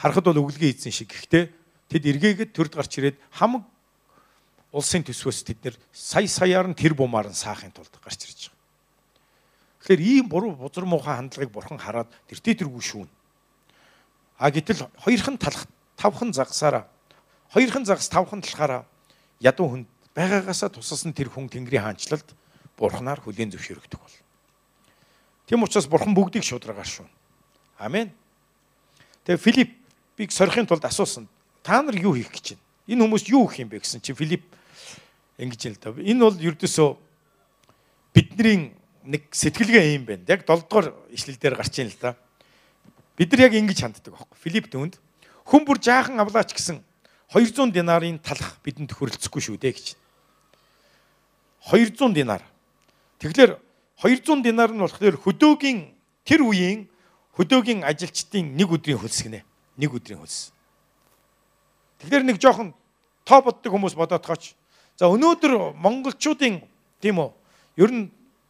Харахад 0.01 0.25
бол 0.25 0.41
өглөгийн 0.49 0.73
эзэн 0.73 0.89
шиг. 0.89 1.13
Гэхдээ 1.13 1.53
тэд 1.93 2.03
эргээгээд 2.09 2.51
төрд 2.57 2.73
гарч 2.73 2.97
ирээд 2.97 3.21
хамаг 3.29 3.69
улсын 4.73 5.05
төсвөөс 5.05 5.45
тэд 5.45 5.61
нэр 5.61 5.75
сая 5.93 6.25
саяар 6.25 6.65
нь 6.65 6.73
тэр 6.73 6.97
бумаар 6.97 7.29
нь 7.29 7.37
саахын 7.37 7.69
тулд 7.69 7.93
гарч 8.01 8.25
ирж 8.25 8.49
байгаа. 8.49 8.57
Тэгэхээр 9.85 10.01
ийм 10.01 10.25
буруу 10.25 10.57
бузар 10.57 10.89
муухай 10.89 11.21
хандлагыг 11.21 11.53
бурхан 11.53 11.77
хараад 11.77 12.09
тэртээ 12.33 12.65
тэргүй 12.65 12.81
шүүн. 12.81 13.09
А 14.41 14.49
гэтэл 14.49 14.89
хоёрхан 15.05 15.37
талах 15.37 15.69
тавхан 16.01 16.33
загсаараа 16.33 16.89
хоёрхан 17.53 17.85
загас 17.85 18.09
тавхан 18.09 18.41
талахаараа 18.41 18.89
ядуу 19.37 19.69
хүнд 19.69 19.87
байгаагаасаа 20.17 20.73
тусалсан 20.73 21.13
тэр 21.13 21.29
хүн 21.29 21.45
Тэнгэрийн 21.45 21.83
хаанчлалд 21.85 22.25
бурханаар 22.73 23.21
хүлийн 23.21 23.53
зөвшөөрөгдөх 23.53 24.01
бол. 24.01 24.17
Тийм 25.45 25.61
учраас 25.61 25.85
бурхан 25.85 26.15
бүгдийг 26.15 26.47
шударгаар 26.47 26.87
шүүн. 26.87 27.09
Амен. 27.77 28.09
Тэгээ 29.27 29.37
Филиппийг 30.11 30.31
сорихын 30.31 30.67
тулд 30.67 30.85
асуусан. 30.85 31.27
Та 31.63 31.81
нар 31.81 31.95
юу 31.95 32.13
хийх 32.13 32.29
гэж 32.29 32.53
байна? 32.53 32.61
Энэ 32.87 33.03
хүмүүс 33.05 33.25
юу 33.31 33.47
гэх 33.47 33.59
юм 33.63 33.69
бэ 33.69 33.79
гэсэн 33.79 34.01
чи 34.01 34.13
Филипп 34.13 34.43
ингэж 35.39 35.61
л 35.71 35.77
да. 35.81 35.89
Энэ 35.97 36.19
бол 36.19 36.37
ердөөсөө 36.37 36.89
бидний 38.13 38.75
нэг 39.03 39.23
сэтгэлгээ 39.31 39.95
юм 39.97 40.05
байна. 40.05 40.23
Яг 40.27 40.45
7 40.45 40.67
дугаар 40.67 40.93
ишлэл 41.09 41.39
дээр 41.41 41.55
гарч 41.55 41.79
ийн 41.79 41.89
л 41.89 41.97
да. 41.97 42.13
Бид 43.17 43.31
нар 43.31 43.49
яг 43.49 43.53
ингэж 43.55 43.79
ханддаг 43.81 44.13
байхгүй. 44.13 44.37
Филипп 44.37 44.67
түнд 44.69 44.99
хүн 45.47 45.65
бүр 45.65 45.79
жаахан 45.81 46.19
авлаач 46.19 46.53
гэсэн 46.53 46.83
200 47.33 47.71
динарын 47.71 48.19
талах 48.19 48.59
бидэнд 48.61 48.91
хөрөлцөхгүй 48.91 49.41
шүү 49.41 49.57
дээ 49.57 49.73
гэж. 49.73 49.95
200 51.71 52.13
динар. 52.13 52.43
Тэгэхээр 53.17 53.57
200 54.03 54.43
динар 54.43 54.69
нь 54.69 54.83
болохоор 54.83 55.15
хөдөөгийн 55.17 55.95
тэр 56.27 56.45
үеийн 56.45 56.91
хөдөөгийн 57.37 57.87
ажилчдын 57.87 58.53
нэг 58.53 58.69
өдрийн 58.69 58.99
хөлс 58.99 59.23
гинэ. 59.23 59.47
Нэг 59.77 59.93
өдрийн 59.93 60.19
хөлс. 60.19 60.51
Тэгэхээр 62.01 62.23
нэг 62.27 62.41
жоохон 62.41 62.73
тоо 63.23 63.39
боддог 63.45 63.71
хүмүүс 63.71 63.95
бодоод 63.95 64.25
тооч 64.25 64.55
За 65.01 65.07
өнөөдөр 65.09 65.73
монголчуудын 65.81 66.59
тийм 67.01 67.17
үү 67.17 67.29
ер 67.81 67.89
нь 67.89 68.03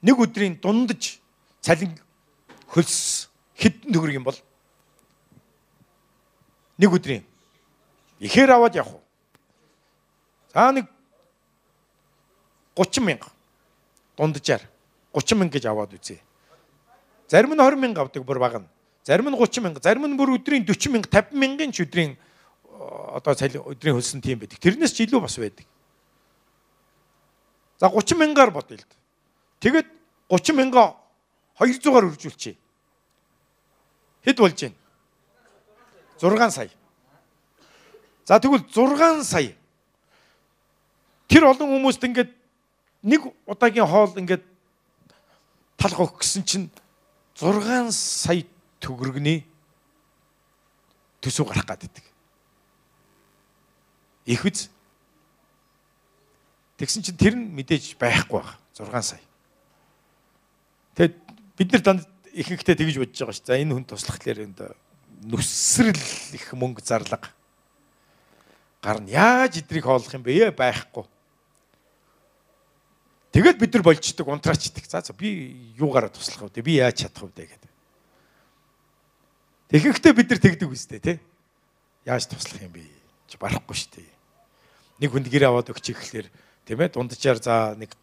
нэг 0.04 0.18
өдрийн 0.20 0.58
дундаж 0.60 1.16
цалин 1.64 1.96
хөлс 2.68 3.32
хэдэн 3.56 3.96
төгрөг 3.96 4.20
юм 4.20 4.28
бол 4.28 4.36
нэг 6.76 6.92
өдрийн 6.92 7.24
ихээр 8.20 8.52
аваад 8.52 8.76
явах 8.76 9.00
уу? 9.00 9.04
За 10.52 10.76
нэг 10.76 10.92
30 12.76 13.08
мянга 13.08 13.32
дунджаар 14.20 14.68
30 15.16 15.40
мянга 15.40 15.56
гэж 15.56 15.72
аваад 15.72 15.96
үзье. 15.96 16.20
Зарим 17.32 17.56
нь 17.56 17.64
20 17.64 17.80
мянга 17.80 18.04
авдаг 18.04 18.28
бүр 18.28 18.44
баг 18.44 18.60
нь. 18.60 18.68
Зарим 19.04 19.30
нь 19.30 19.36
30 19.36 19.64
мянга, 19.64 19.82
зарим 19.82 20.06
нь 20.06 20.18
бүр 20.18 20.38
өдрийн 20.38 20.66
40 20.66 20.92
мянга, 20.94 21.10
50 21.10 21.34
мянган 21.34 21.72
ч 21.72 21.82
өдрийн 21.82 22.18
одоо 23.18 23.34
цалин 23.34 23.66
өдрийн 23.66 23.98
хөлсөн 23.98 24.22
тийм 24.22 24.40
байдаг. 24.40 24.60
Тэрнээс 24.62 24.94
ч 24.94 25.06
илүү 25.10 25.22
бас 25.22 25.38
байдаг. 25.42 25.66
За 27.82 27.90
30 27.90 28.18
мянгаар 28.18 28.52
бодъё 28.54 28.78
л. 28.78 28.86
Тэгэд 29.60 29.90
30 30.30 30.54
мянга 30.54 30.94
200-аар 31.58 32.06
үржүүлчихье. 32.14 32.58
Хэд 34.22 34.38
болж 34.38 34.62
байна? 34.62 34.78
6 36.22 36.52
сая. 36.54 36.70
За 38.26 38.40
тэгвэл 38.40 38.70
6 38.70 39.26
сая. 39.26 39.58
Тэр 41.26 41.50
олон 41.50 41.74
хүмүүст 41.74 42.06
ингээд 42.06 42.32
нэг 43.02 43.22
удаагийн 43.50 43.90
хоол 43.90 44.14
ингээд 44.14 44.46
талах 45.78 46.00
өгөх 46.06 46.22
гэсэн 46.22 46.46
чинь 46.46 46.70
6 47.34 47.90
сая 47.90 48.46
төгрөгний 48.82 49.46
төсөв 51.22 51.48
гарах 51.48 51.70
гаддаг. 51.70 52.04
Их 54.26 54.42
үз. 54.46 54.68
Тэгсэн 56.82 57.06
чинь 57.06 57.18
тэр 57.18 57.38
нь 57.38 57.54
мэдээж 57.54 57.96
байхгүй 58.02 58.42
баг. 58.42 58.58
6 58.74 58.90
сая. 59.14 59.22
Тэгэд 60.98 61.16
бид 61.58 61.70
нар 61.72 61.82
данд 61.86 62.08
ихэнхдээ 62.34 62.76
тэгж 62.76 62.98
бодож 62.98 63.20
байгаа 63.22 63.38
ш. 63.38 63.46
За 63.46 63.56
энэ 63.62 63.78
хүн 63.78 63.86
туслахлаар 63.86 64.50
энэ 64.50 64.74
нүсрэл 65.30 66.34
их 66.34 66.46
мөнгө 66.58 66.82
зарлага 66.82 67.30
гарна. 68.82 69.10
Яаж 69.10 69.62
эдрийг 69.62 69.86
хооллох 69.86 70.14
юм 70.14 70.26
бэ? 70.26 70.52
Байхгүй. 70.52 71.06
Тэгэл 73.32 73.62
бид 73.62 73.74
нар 73.74 73.84
болждаг, 73.84 74.28
унтраачдаг. 74.28 74.86
За 74.90 75.02
за 75.02 75.14
би 75.14 75.74
юугаараа 75.78 76.10
туслах 76.10 76.50
вэ? 76.50 76.62
Би 76.62 76.82
яаж 76.82 77.06
чадах 77.06 77.30
вэ 77.30 77.46
гэдэг. 77.46 77.71
Тэгэхдээ 79.72 80.12
бид 80.12 80.28
нар 80.28 80.42
тэгдэг 80.44 80.68
үстэй 80.68 81.00
тий. 81.00 81.18
Яаж 82.04 82.28
туслах 82.28 82.60
юм 82.60 82.76
бэ? 82.76 82.84
Чи 83.32 83.40
барахгүй 83.40 83.72
шүү 83.72 84.04
дээ. 84.04 84.12
Нэг 85.00 85.10
хүнд 85.16 85.32
гэр 85.32 85.48
аваад 85.48 85.72
өгчих 85.72 85.96
гэхлээр 85.96 86.28
тийм 86.68 86.84
ээ 86.84 86.92
дунджаар 86.92 87.40
за 87.40 87.80
нэг 87.80 87.96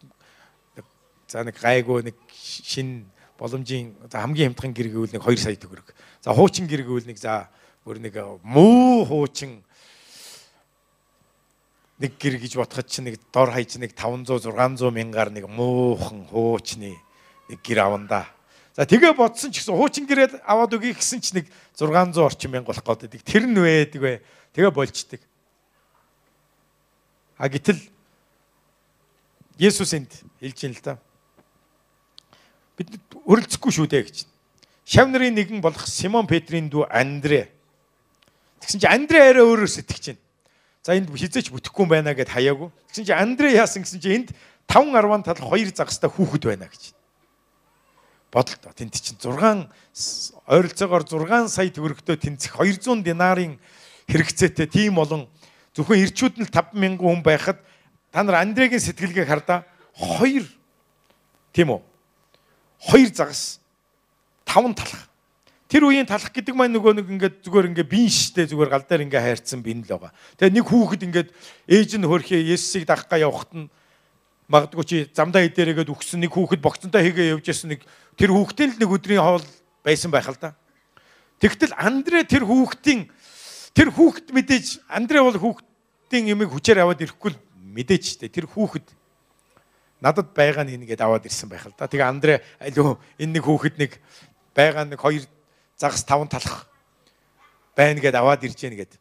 за 1.29 1.45
нэг 1.45 1.61
гайгүй 1.61 2.09
нэг 2.09 2.17
шин 2.33 3.05
боломжийн 3.37 3.93
за 4.09 4.17
хамгийн 4.17 4.57
хямдхан 4.57 4.73
гэр 4.73 4.89
гэвэл 4.89 5.13
нэг 5.13 5.21
2 5.21 5.37
сая 5.37 5.61
төгрөг. 5.61 5.93
За 6.25 6.33
хуучин 6.33 6.65
гэр 6.65 6.89
гэвэл 6.89 7.05
нэг 7.05 7.21
за 7.21 7.53
бүр 7.85 8.01
нэг 8.01 8.17
муу 8.41 9.05
хуучин 9.05 9.61
нэг 12.01 12.17
гэр 12.17 12.41
гэж 12.41 12.57
бодоход 12.57 12.89
чи 12.89 13.05
нэг 13.05 13.21
дор 13.29 13.53
хаяж 13.53 13.77
нэг 13.77 13.93
500 13.93 14.49
600 14.49 14.89
мянгаар 14.89 15.29
нэг 15.29 15.45
муухан 15.45 16.25
хуучны 16.33 16.97
нэг 17.45 17.59
гэр 17.61 17.85
авандаа. 17.85 18.25
За 18.79 18.87
тэгээ 18.87 19.11
бодсон 19.11 19.51
ч 19.51 19.59
гэсэн 19.59 19.75
хуучин 19.75 20.07
гэрээ 20.07 20.39
аваад 20.47 20.71
өгье 20.71 20.95
гэсэн 20.95 21.19
чи 21.19 21.35
нэг 21.35 21.51
600 21.75 22.15
орчим 22.15 22.55
мянга 22.55 22.71
болох 22.71 22.87
байдаг. 22.87 23.19
Тэр 23.27 23.43
нь 23.43 23.59
байдаг 23.59 23.99
вэ? 23.99 24.23
Тэгээ 24.55 24.71
болчдөг. 24.71 25.19
А 27.35 27.51
гэтэл 27.51 27.75
Есүс 29.59 29.91
энд 29.99 30.23
хэлж 30.39 30.63
ин 30.63 30.71
л 30.71 30.79
та 30.79 30.95
бид 32.79 32.95
өрөлцөхгүй 33.27 33.71
шүү 33.75 33.91
дээ 33.91 34.07
гэж. 34.07 34.23
Шав 34.87 35.11
нарын 35.11 35.35
нэгэн 35.35 35.59
болох 35.59 35.83
Симон 35.83 36.23
Петрийн 36.23 36.71
дүү 36.71 36.87
Андрэ. 36.87 37.51
Тэгсэн 38.63 38.79
чинь 38.79 38.95
Андрэ 38.95 39.35
арай 39.35 39.43
өөрөөр 39.43 39.67
сэтгэж 39.67 40.15
байна. 40.15 40.23
За 40.87 40.95
энд 40.95 41.11
хизээч 41.11 41.51
бүтэхгүй 41.51 41.83
юм 41.83 41.91
байна 41.91 42.15
гэд 42.15 42.31
хаяагүй. 42.31 42.71
Тэгсэн 42.95 43.11
чинь 43.11 43.19
Андрэ 43.19 43.59
яасан 43.59 43.83
гэсэн 43.83 43.99
чинь 43.99 44.23
энд 44.23 44.29
5 44.71 44.95
10 44.95 45.27
тал 45.27 45.35
2 45.35 45.75
загастай 45.75 46.07
хүүхэд 46.07 46.47
байна 46.47 46.71
гэж. 46.71 46.95
Бодолтой. 48.29 48.73
Тэнд 48.77 48.93
чинь 48.93 49.17
6 49.17 49.69
ойролцоогоор 50.45 51.03
6 51.03 51.49
сая 51.49 51.73
төгрөгтөө 51.73 52.17
тэнцэх 52.21 52.61
200 52.61 53.01
динарын 53.01 53.57
хэрэгцээтэй 54.05 54.69
тийм 54.69 55.01
олон 55.01 55.25
зөвхөн 55.73 56.05
ирчүүд 56.05 56.35
нь 56.41 56.49
5000 56.49 57.01
хүн 57.01 57.25
байхад 57.25 57.57
та 58.13 58.21
нар 58.21 58.45
Андрегийн 58.45 58.81
сэтгэлгээг 58.81 59.25
хардаа 59.25 59.65
2 59.97 60.45
тийм 61.53 61.73
үү 61.73 61.81
хоёр 62.79 63.09
загас 63.13 63.59
таван 64.45 64.73
талах. 64.73 65.09
Тэр 65.69 65.85
үеийн 65.85 66.09
талах 66.09 66.33
гэдэг 66.33 66.57
маань 66.57 66.73
нөгөө 66.73 66.97
нэг 66.97 67.07
ингээд 67.09 67.35
зүгээр 67.45 67.69
ингээд 67.73 67.89
бин 67.93 68.09
штэй 68.09 68.49
зүгээр 68.49 68.73
гал 68.73 68.85
дээр 68.89 69.05
ингээд 69.05 69.25
хайрцсан 69.25 69.61
бин 69.61 69.85
л 69.85 69.89
байгаа. 69.89 70.13
Тэгээ 70.37 70.53
нэг 70.57 70.65
хүүхэд 70.65 71.05
ингээд 71.05 71.29
ээж 71.69 71.89
нь 72.01 72.09
хөрхөө 72.09 72.41
Есүсийг 72.41 72.89
дагахгаа 72.89 73.21
явахт 73.21 73.53
нь 73.53 73.69
магадгүй 74.49 74.85
чи 74.85 74.97
замдаа 75.13 75.45
идээрээгээд 75.45 75.93
өгсөн 75.93 76.25
нэг 76.25 76.33
хүүхэд 76.33 76.61
богцонтой 76.65 77.05
хийгээ 77.05 77.37
явж 77.37 77.45
ясан 77.45 77.69
нэг 77.77 77.85
тэр 78.17 78.33
хүүхдээ 78.33 78.67
л 78.73 78.79
нэг 78.81 78.89
өдрийн 78.89 79.21
хоол 79.21 79.45
байсан 79.85 80.09
байх 80.09 80.25
л 80.25 80.41
да. 80.41 80.57
Тэгтэл 81.37 81.77
Андре 81.77 82.25
тэр 82.25 82.49
хүүхдийн 82.49 83.07
тэр 83.77 83.93
хүүхэд 83.93 84.33
мэдээж 84.33 84.67
Андре 84.89 85.21
бол 85.21 85.37
хүүхдийн 85.37 86.33
ямиг 86.33 86.49
хүчээр 86.49 86.81
аваад 86.81 87.05
ирэхгүй 87.05 87.37
л 87.37 87.39
мэдээж 87.77 88.03
штэ 88.17 88.33
тэр 88.33 88.49
хүүхэд 88.49 88.89
надад 90.01 90.33
байгаа 90.33 90.65
нь 90.65 90.81
ингээд 90.81 91.05
аваад 91.05 91.29
ирсэн 91.29 91.45
байх 91.45 91.69
л 91.69 91.77
да. 91.77 91.85
Тэгээ 91.85 92.09
Андре 92.09 92.41
алуу 92.57 92.97
энэ 93.21 93.37
нэг 93.37 93.45
хүүхэд 93.45 93.75
нэг 93.77 93.91
байгаа 94.57 94.89
нэг 94.89 94.97
хоёр 94.97 95.23
загас 95.77 96.01
таван 96.03 96.27
талах 96.27 96.65
байна 97.77 98.01
гэд 98.01 98.17
аваад 98.17 98.43
ирж 98.43 98.57
гэнэ 98.57 98.81
гэд. 98.81 98.93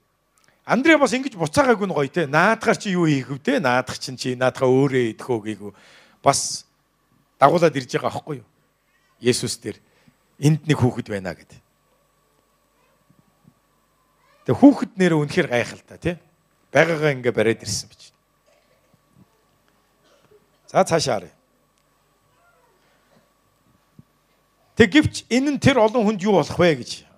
Андре 0.68 0.98
бас 1.00 1.16
ингэж 1.16 1.33
буцаагаагүй 1.40 1.88
нь 1.88 1.96
гоё 1.96 2.12
те. 2.12 2.28
Наадахаар 2.28 2.76
чи 2.76 2.92
юу 2.92 3.09
хийх 3.09 3.33
вэ 3.33 3.40
те? 3.40 3.57
Наадах 3.57 3.96
чинь 3.96 4.20
чи 4.20 4.37
наадахаа 4.37 4.68
өөрөө 4.68 5.16
идэхөө 5.16 5.38
гээгүй. 5.48 5.72
Бас 6.20 6.68
дагуулад 7.40 7.72
ирж 7.72 7.88
байгаа 7.88 8.12
аахгүй 8.12 8.44
юу? 8.44 8.48
Есүс 9.24 9.57
дээр 9.64 9.81
энд 10.37 10.68
нэг 10.68 10.76
хүүхэд 10.76 11.09
байна 11.09 11.33
гэд. 11.33 11.57
Тэгээ 14.44 14.61
хүүхэд 14.61 14.92
нэрээ 15.00 15.16
үнэхээр 15.24 15.48
гайхалтай 15.48 15.98
тий. 16.04 16.16
Байгаагаа 16.68 17.16
ингээ 17.16 17.33
бариад 17.33 17.64
ирсэн 17.64 17.88
бич. 17.88 18.12
За 20.68 20.85
цаашаа. 20.85 21.33
Тэг 24.76 24.92
гівч 24.92 25.24
энэ 25.33 25.57
нь 25.57 25.62
тэр 25.64 25.81
олон 25.81 26.04
хүнд 26.04 26.20
юу 26.20 26.37
болох 26.37 26.61
вэ 26.61 26.85
гэж 26.85 27.09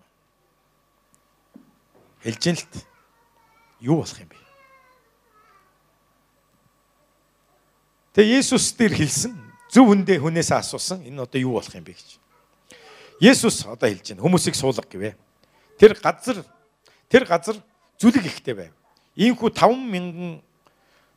хэлж 2.22 2.42
ин 2.46 2.56
л 2.56 2.64
т. 2.70 2.89
Юу 3.80 4.00
болох 4.00 4.20
юм 4.20 4.28
бэ? 4.28 4.36
Тэг 8.14 8.26
Есүс 8.26 8.72
дээр 8.76 8.94
хэлсэн 8.94 9.32
зөв 9.72 9.86
хүндээ 9.88 10.20
хүнээс 10.20 10.50
асуусан 10.52 11.06
энэ 11.06 11.24
одоо 11.24 11.40
юу 11.40 11.56
болох 11.56 11.72
юм 11.72 11.84
бэ 11.84 11.96
гэж. 11.96 12.18
Есүс 13.20 13.64
одоо 13.64 13.88
хэлж 13.88 14.12
байна. 14.12 14.24
Хүмүүсийг 14.24 14.56
суулга 14.56 14.84
гэвэ. 14.84 15.16
Тэр 15.78 15.96
газар 15.96 16.44
тэр 17.08 17.24
газар 17.24 17.56
зүлэг 17.96 18.26
ихтэй 18.26 18.54
байв. 18.54 18.72
Ийхүү 19.16 19.52
5 19.54 19.76
мянган 19.76 20.42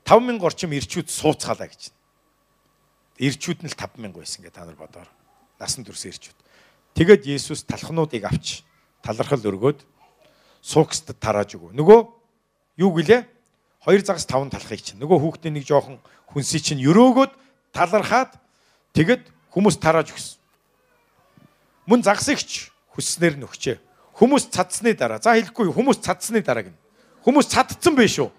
5 0.06 0.20
мянга 0.20 0.48
орчим 0.48 0.72
ирчүүд 0.76 1.08
сууцгаалаа 1.08 1.68
гэж 1.68 1.92
ирчүүд 3.20 3.64
нь 3.64 3.72
л 3.72 3.78
5000 3.78 4.12
байсан 4.12 4.44
гэ 4.44 4.52
та 4.52 4.66
нар 4.68 4.76
бодоор. 4.76 5.08
Насан 5.60 5.86
турш 5.88 6.06
ирчүүд. 6.06 6.38
Тэгэд 6.94 7.26
Есүс 7.26 7.64
талхнуудыг 7.64 8.28
авч 8.28 8.68
талархал 9.02 9.42
өргөөд 9.42 9.80
суукстад 10.62 11.18
тарааж 11.20 11.56
өгөө. 11.56 11.72
Нөгөө 11.74 12.00
юу 12.78 12.92
гэлээ? 12.94 13.28
Хоёр 13.84 14.02
загас 14.02 14.26
таван 14.26 14.50
талхыг 14.50 14.82
чинь. 14.82 15.00
Нөгөө 15.00 15.20
хүүхдээ 15.20 15.52
нэг 15.52 15.66
жоохон 15.68 16.00
хүнсий 16.32 16.64
чинь 16.64 16.82
өрөөгөөд 16.82 17.32
талархаад 17.76 18.40
тэгэд 18.96 19.28
хүмүүс 19.52 19.78
тарааж 19.78 20.16
өгсөн. 20.16 20.40
Мөн 21.86 22.02
загсагч 22.06 22.72
хүсснээр 22.96 23.38
нь 23.38 23.46
өгчээ. 23.46 23.78
Хүмүүс 24.16 24.54
цадсны 24.54 24.94
дараа. 24.96 25.20
За 25.20 25.36
хэлэхгүй 25.36 25.74
хүмүүс 25.74 26.00
цадсны 26.00 26.40
дараа 26.40 26.70
гин. 26.70 26.78
Хүмүүс 27.26 27.50
цадцсан 27.50 27.94
байх 27.98 28.12
шүү. 28.14 28.30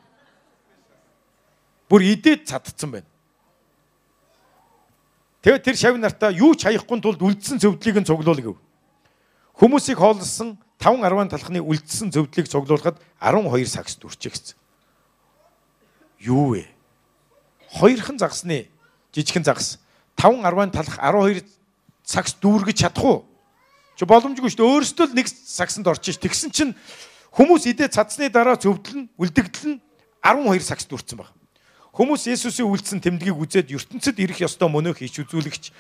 Бүр 1.91 2.03
идээд 2.15 2.49
цадцсан 2.49 2.91
байна. 2.95 3.09
Тэгээд 5.45 5.65
тэр 5.65 5.77
шавь 5.77 5.99
нартаа 6.01 6.33
юу 6.33 6.57
ч 6.57 6.65
хаяхгүй 6.65 7.05
тулд 7.05 7.21
үлдсэн 7.21 7.61
зөвдлийг 7.61 8.01
нь 8.01 8.09
цуглуул 8.09 8.41
гэв. 8.41 8.57
Хүмүүсийг 9.61 10.01
хооллсон 10.01 10.57
5 10.79 11.01
10 11.01 11.31
талхны 11.31 11.61
үлдсэн 11.63 12.11
зөвдлийг 12.11 12.49
цуглуулхад 12.49 12.99
12 13.21 13.69
сагс 13.69 13.97
дүрчээ 13.97 14.33
гэсэн. 14.33 14.57
Юу 16.25 16.57
вэ? 16.57 16.69
Хоёрхан 17.79 18.19
загсны 18.19 18.69
жижигхэн 19.15 19.45
загс 19.45 19.79
5 20.17 20.43
10 20.43 20.75
талх 20.75 20.99
12 20.99 21.45
сагс 22.05 22.37
дүүргэж 22.41 22.77
чадах 22.85 23.05
уу? 23.05 23.19
Чи 23.95 24.05
боломжгүй 24.05 24.51
шүү 24.51 24.59
дээ. 24.59 24.71
Өөрөөсөө 24.75 25.07
л 25.07 25.15
нэг 25.15 25.29
сагсанд 25.31 25.87
орчих. 25.87 26.19
Тэгсэн 26.19 26.51
чинь 26.51 26.75
хүмүүс 27.31 27.71
идэ 27.71 27.87
цацсны 27.95 28.27
дараа 28.27 28.59
зөвдөл 28.59 29.07
нь 29.07 29.11
үлдэгдэл 29.15 29.79
нь 29.79 29.83
12 30.19 30.67
сагс 30.67 30.85
дүрцэн 30.91 31.23
байна. 31.23 31.35
Хүмүүс 31.95 32.27
Есүсийн 32.27 32.67
үйлдэлсэн 32.67 32.99
тэмдгийг 32.99 33.39
үзээд 33.39 33.71
ертөнцид 33.71 34.19
ирэх 34.19 34.43
ёстой 34.43 34.67
мөнөө 34.67 34.99
хийж 34.99 35.23
үзүүлэгч 35.23 35.71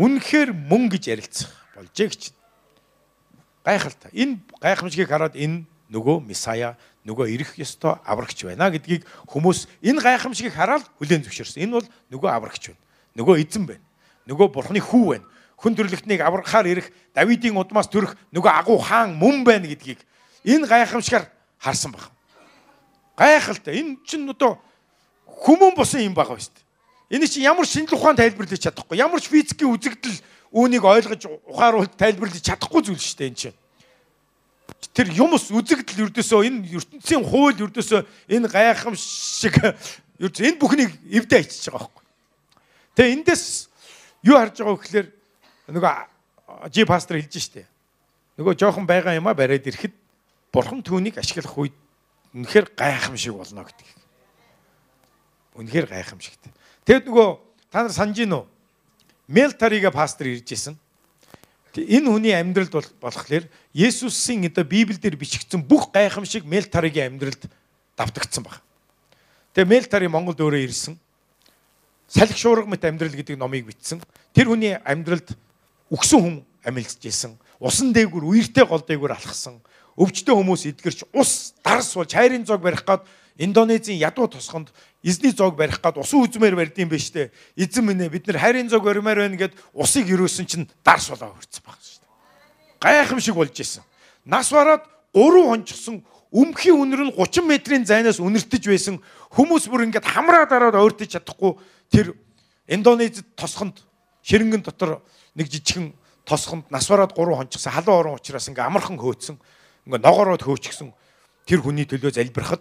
үнэхээр 0.00 0.56
мөн 0.56 0.88
гэж 0.88 1.12
ярилцах 1.12 1.52
болжээ 1.76 2.08
гэж. 2.08 2.22
Гайхалтай. 3.68 4.10
Энэ 4.16 4.40
гайхамшигыг 4.64 5.08
хараад 5.12 5.36
энэ 5.36 5.68
нөгөө 5.92 6.24
Месая 6.24 6.80
нөгөө 7.04 7.28
ирэх 7.36 7.60
ёстой 7.60 8.00
аврагч 8.00 8.48
байна 8.48 8.72
гэдгийг 8.72 9.04
хүмүүс 9.28 9.68
энэ 9.84 10.00
гайхамшигыг 10.00 10.56
хараад 10.56 10.88
хүлээн 10.96 11.28
зөвшөөрсөн. 11.28 11.68
Энэ 11.68 11.76
бол 11.76 11.88
нөгөө 12.08 12.30
аврагч 12.32 12.72
байна. 12.72 12.80
Нөгөө 13.12 13.44
эзэн 13.44 13.68
байна. 13.68 13.84
Нөгөө 14.24 14.48
бурхны 14.56 14.80
хүү 14.80 15.04
байна. 15.12 15.28
Хүн 15.60 15.76
төрлөختнийг 15.76 16.24
аврахаар 16.24 16.64
ирэх 16.64 16.88
Давидын 17.12 17.60
удмаас 17.60 17.92
төрөх 17.92 18.16
нөгөө 18.32 18.52
агуу 18.56 18.80
хаан 18.80 19.12
мөн 19.20 19.44
байна 19.44 19.68
гэдгийг 19.68 20.00
энэ 20.48 20.64
гайхамшигаар 20.64 21.28
харсан 21.60 21.92
баг. 21.92 22.08
Гайхалтай. 23.20 23.84
Энэ 23.84 24.00
чинь 24.08 24.24
одоо 24.32 24.56
Хүмүүн 25.28 25.76
бусан 25.76 26.02
юм 26.08 26.14
байгаа 26.16 26.40
шүү 26.40 26.56
дээ. 26.56 26.67
Энэ 27.08 27.26
чинь 27.28 27.44
ямар 27.44 27.64
шинжлэх 27.64 28.00
ухаан 28.00 28.16
тайлбарлаж 28.16 28.60
чадахгүй, 28.60 29.00
ямар 29.00 29.20
ч 29.20 29.32
физикийн 29.32 29.72
үзэгдэл 29.72 30.20
үүнийг 30.52 30.84
ойлгож 30.84 31.22
ухааруулж 31.48 31.92
тайлбарлаж 31.96 32.40
чадахгүй 32.44 32.84
зүйл 32.84 33.00
шүү 33.00 33.18
дээ 33.18 33.28
энэ 33.32 33.40
чинь. 33.40 33.58
Тэр 34.92 35.08
юмс 35.16 35.48
үзэгдэл 35.48 36.08
өрдөөсөө 36.08 36.40
энэ 36.44 36.68
ертөнцийн 36.76 37.24
хууль 37.24 37.56
өрдөөсөө 37.64 38.00
энэ 38.28 38.48
гайхамшиг 38.48 39.56
ердөө 40.20 40.44
энэ 40.48 40.60
бүхнийг 40.60 40.92
эвдээ 41.08 41.44
ичиж 41.44 41.72
байгаа 41.72 41.88
байхгүй. 41.88 42.04
Тэгээ 42.96 43.14
эндээс 43.16 43.44
юу 44.24 44.36
харж 44.36 44.56
байгаа 44.58 44.74
вэ 44.74 44.82
гэхээр 44.82 45.08
нөгөө 45.72 45.94
жи 46.72 46.82
пастор 46.84 47.16
хэлж 47.20 47.34
штэ. 47.38 47.64
Нөгөө 48.36 48.54
жоохон 48.58 48.86
байгаа 48.86 49.16
юм 49.16 49.28
а 49.28 49.34
бариад 49.34 49.66
ирэхэд 49.66 49.94
бурхан 50.52 50.82
түүнийг 50.82 51.18
ашиглах 51.18 51.54
үед 51.58 51.76
үнэхээр 52.34 52.66
гайхамшиг 52.74 53.34
болно 53.34 53.64
гэдэг. 53.64 53.88
Үнэхээр 55.58 55.86
гайхамшигтэй. 55.90 56.52
Тэгэд 56.88 57.04
нөгөө 57.04 57.28
та 57.68 57.84
нар 57.84 57.92
санаж 57.92 58.16
гин 58.16 58.32
үү? 58.32 58.44
Мелтарига 59.28 59.92
пастор 59.92 60.32
ирж 60.32 60.56
исэн. 60.56 60.72
Энэ 61.76 62.08
хүний 62.08 62.32
амьдралд 62.32 62.96
болохоор 62.96 63.44
Есүсийн 63.76 64.48
одоо 64.48 64.64
Библиэлд 64.64 65.20
бичигдсэн 65.20 65.60
бүх 65.68 65.92
гайхамшиг 65.92 66.48
Мелтаригийн 66.48 67.12
амьдралд 67.12 67.44
давтагдсан 67.92 68.40
баг. 68.40 68.64
Тэгээ 69.52 69.68
Мелтари 69.68 70.08
Монголд 70.08 70.40
өөрөө 70.40 70.64
ирсэн. 70.64 70.96
Салхи 72.08 72.40
шуурга 72.40 72.64
мэт 72.64 72.88
амьдрал 72.88 73.12
гэдэг 73.12 73.36
номыг 73.36 73.68
бичсэн. 73.68 74.00
Тэр 74.32 74.48
хүний 74.48 74.80
амьдралд 74.80 75.36
үгсэн 75.92 76.24
хүн 76.24 76.36
амилзж 76.64 77.04
исэн. 77.04 77.36
Усан 77.60 77.92
дээгүр 77.92 78.24
үертэй 78.24 78.64
гол 78.64 78.80
дээгүр 78.80 79.12
алхсан. 79.12 79.60
Өвчтөе 79.92 80.32
хүмүүс 80.32 80.64
эдгэрч 80.72 81.04
ус 81.12 81.52
дарс 81.60 81.92
болж 82.00 82.16
хайрын 82.16 82.48
зог 82.48 82.64
барих 82.64 82.80
гад 82.80 83.04
Индонезийн 83.38 84.02
ядуу 84.02 84.26
тосгонд 84.26 84.72
эзний 85.02 85.32
зог 85.32 85.56
барих 85.56 85.80
гад 85.80 85.98
усан 85.98 86.26
үзмээр 86.26 86.56
барьдсан 86.58 86.88
байж 86.88 87.10
тээ. 87.10 87.30
Эзэн 87.56 87.84
минь 87.86 88.02
ээ 88.02 88.10
бид 88.10 88.26
нар 88.26 88.38
хайрын 88.42 88.68
зог 88.68 88.82
баримаар 88.82 89.22
байна 89.24 89.38
гэд 89.38 89.54
усыг 89.72 90.10
өрөөсөн 90.10 90.46
чинь 90.46 90.66
дарс 90.82 91.10
болоо 91.14 91.34
хөрцөн 91.38 91.62
баг 91.62 91.78
шүү 91.78 92.02
дээ. 92.02 92.10
Гайхамшиг 92.82 93.34
болж 93.34 93.54
исэн. 93.54 93.82
Нас 94.26 94.50
бараад 94.50 94.82
3 95.14 95.46
хончсон 95.46 96.02
өмхийн 96.34 96.76
үнэр 96.76 97.02
нь 97.08 97.14
30 97.16 97.46
метрийн 97.46 97.84
зайнаас 97.88 98.20
үнэртэж 98.20 98.68
байсан 98.68 99.00
хүмүүс 99.32 99.70
бүр 99.72 99.88
ингээд 99.88 100.04
хамраа 100.04 100.44
дараад 100.44 100.76
ойртож 100.76 101.16
чадахгүй 101.16 101.56
тэр 101.88 102.12
Индонезид 102.68 103.24
тосгонд 103.32 103.80
ширэнгэн 104.20 104.60
дотор 104.60 105.00
нэг 105.32 105.48
жижигхэн 105.48 105.96
тосгонд 106.28 106.68
нас 106.68 106.84
бараад 106.84 107.16
3 107.16 107.32
хончсон 107.32 107.72
халуун 107.72 107.96
орон 107.96 108.18
учраас 108.20 108.44
ингээд 108.52 108.68
амархан 108.68 109.00
хөөцсөн 109.00 109.40
ингээд 109.88 110.04
ногоороод 110.04 110.44
хөөчихсөн 110.44 110.92
тэр 111.48 111.64
хүний 111.64 111.88
төлөө 111.88 112.12
залбирахад 112.12 112.60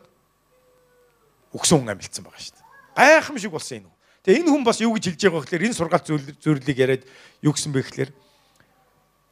өгсөн 1.57 1.81
хүн 1.81 1.91
амилцсан 1.91 2.23
байгаа 2.23 2.39
шүү 2.39 2.53
дээ. 2.53 2.65
Гайхамшиг 2.93 3.51
болсон 3.51 3.77
энэ. 3.81 3.91
Тэгээ 4.23 4.39
энэ 4.45 4.51
хүн 4.53 4.63
бас 4.63 4.77
юу 4.79 4.93
гэж 4.93 5.03
хэлж 5.17 5.21
байгаа 5.25 5.43
гэхээр 5.43 5.65
энэ 5.67 5.77
сургаалт 5.77 6.07
зөвлөлийг 6.39 6.77
яриад 6.77 7.03
юу 7.41 7.53
гэсэн 7.57 7.73
бэ 7.73 7.81
гэхээр 7.81 8.11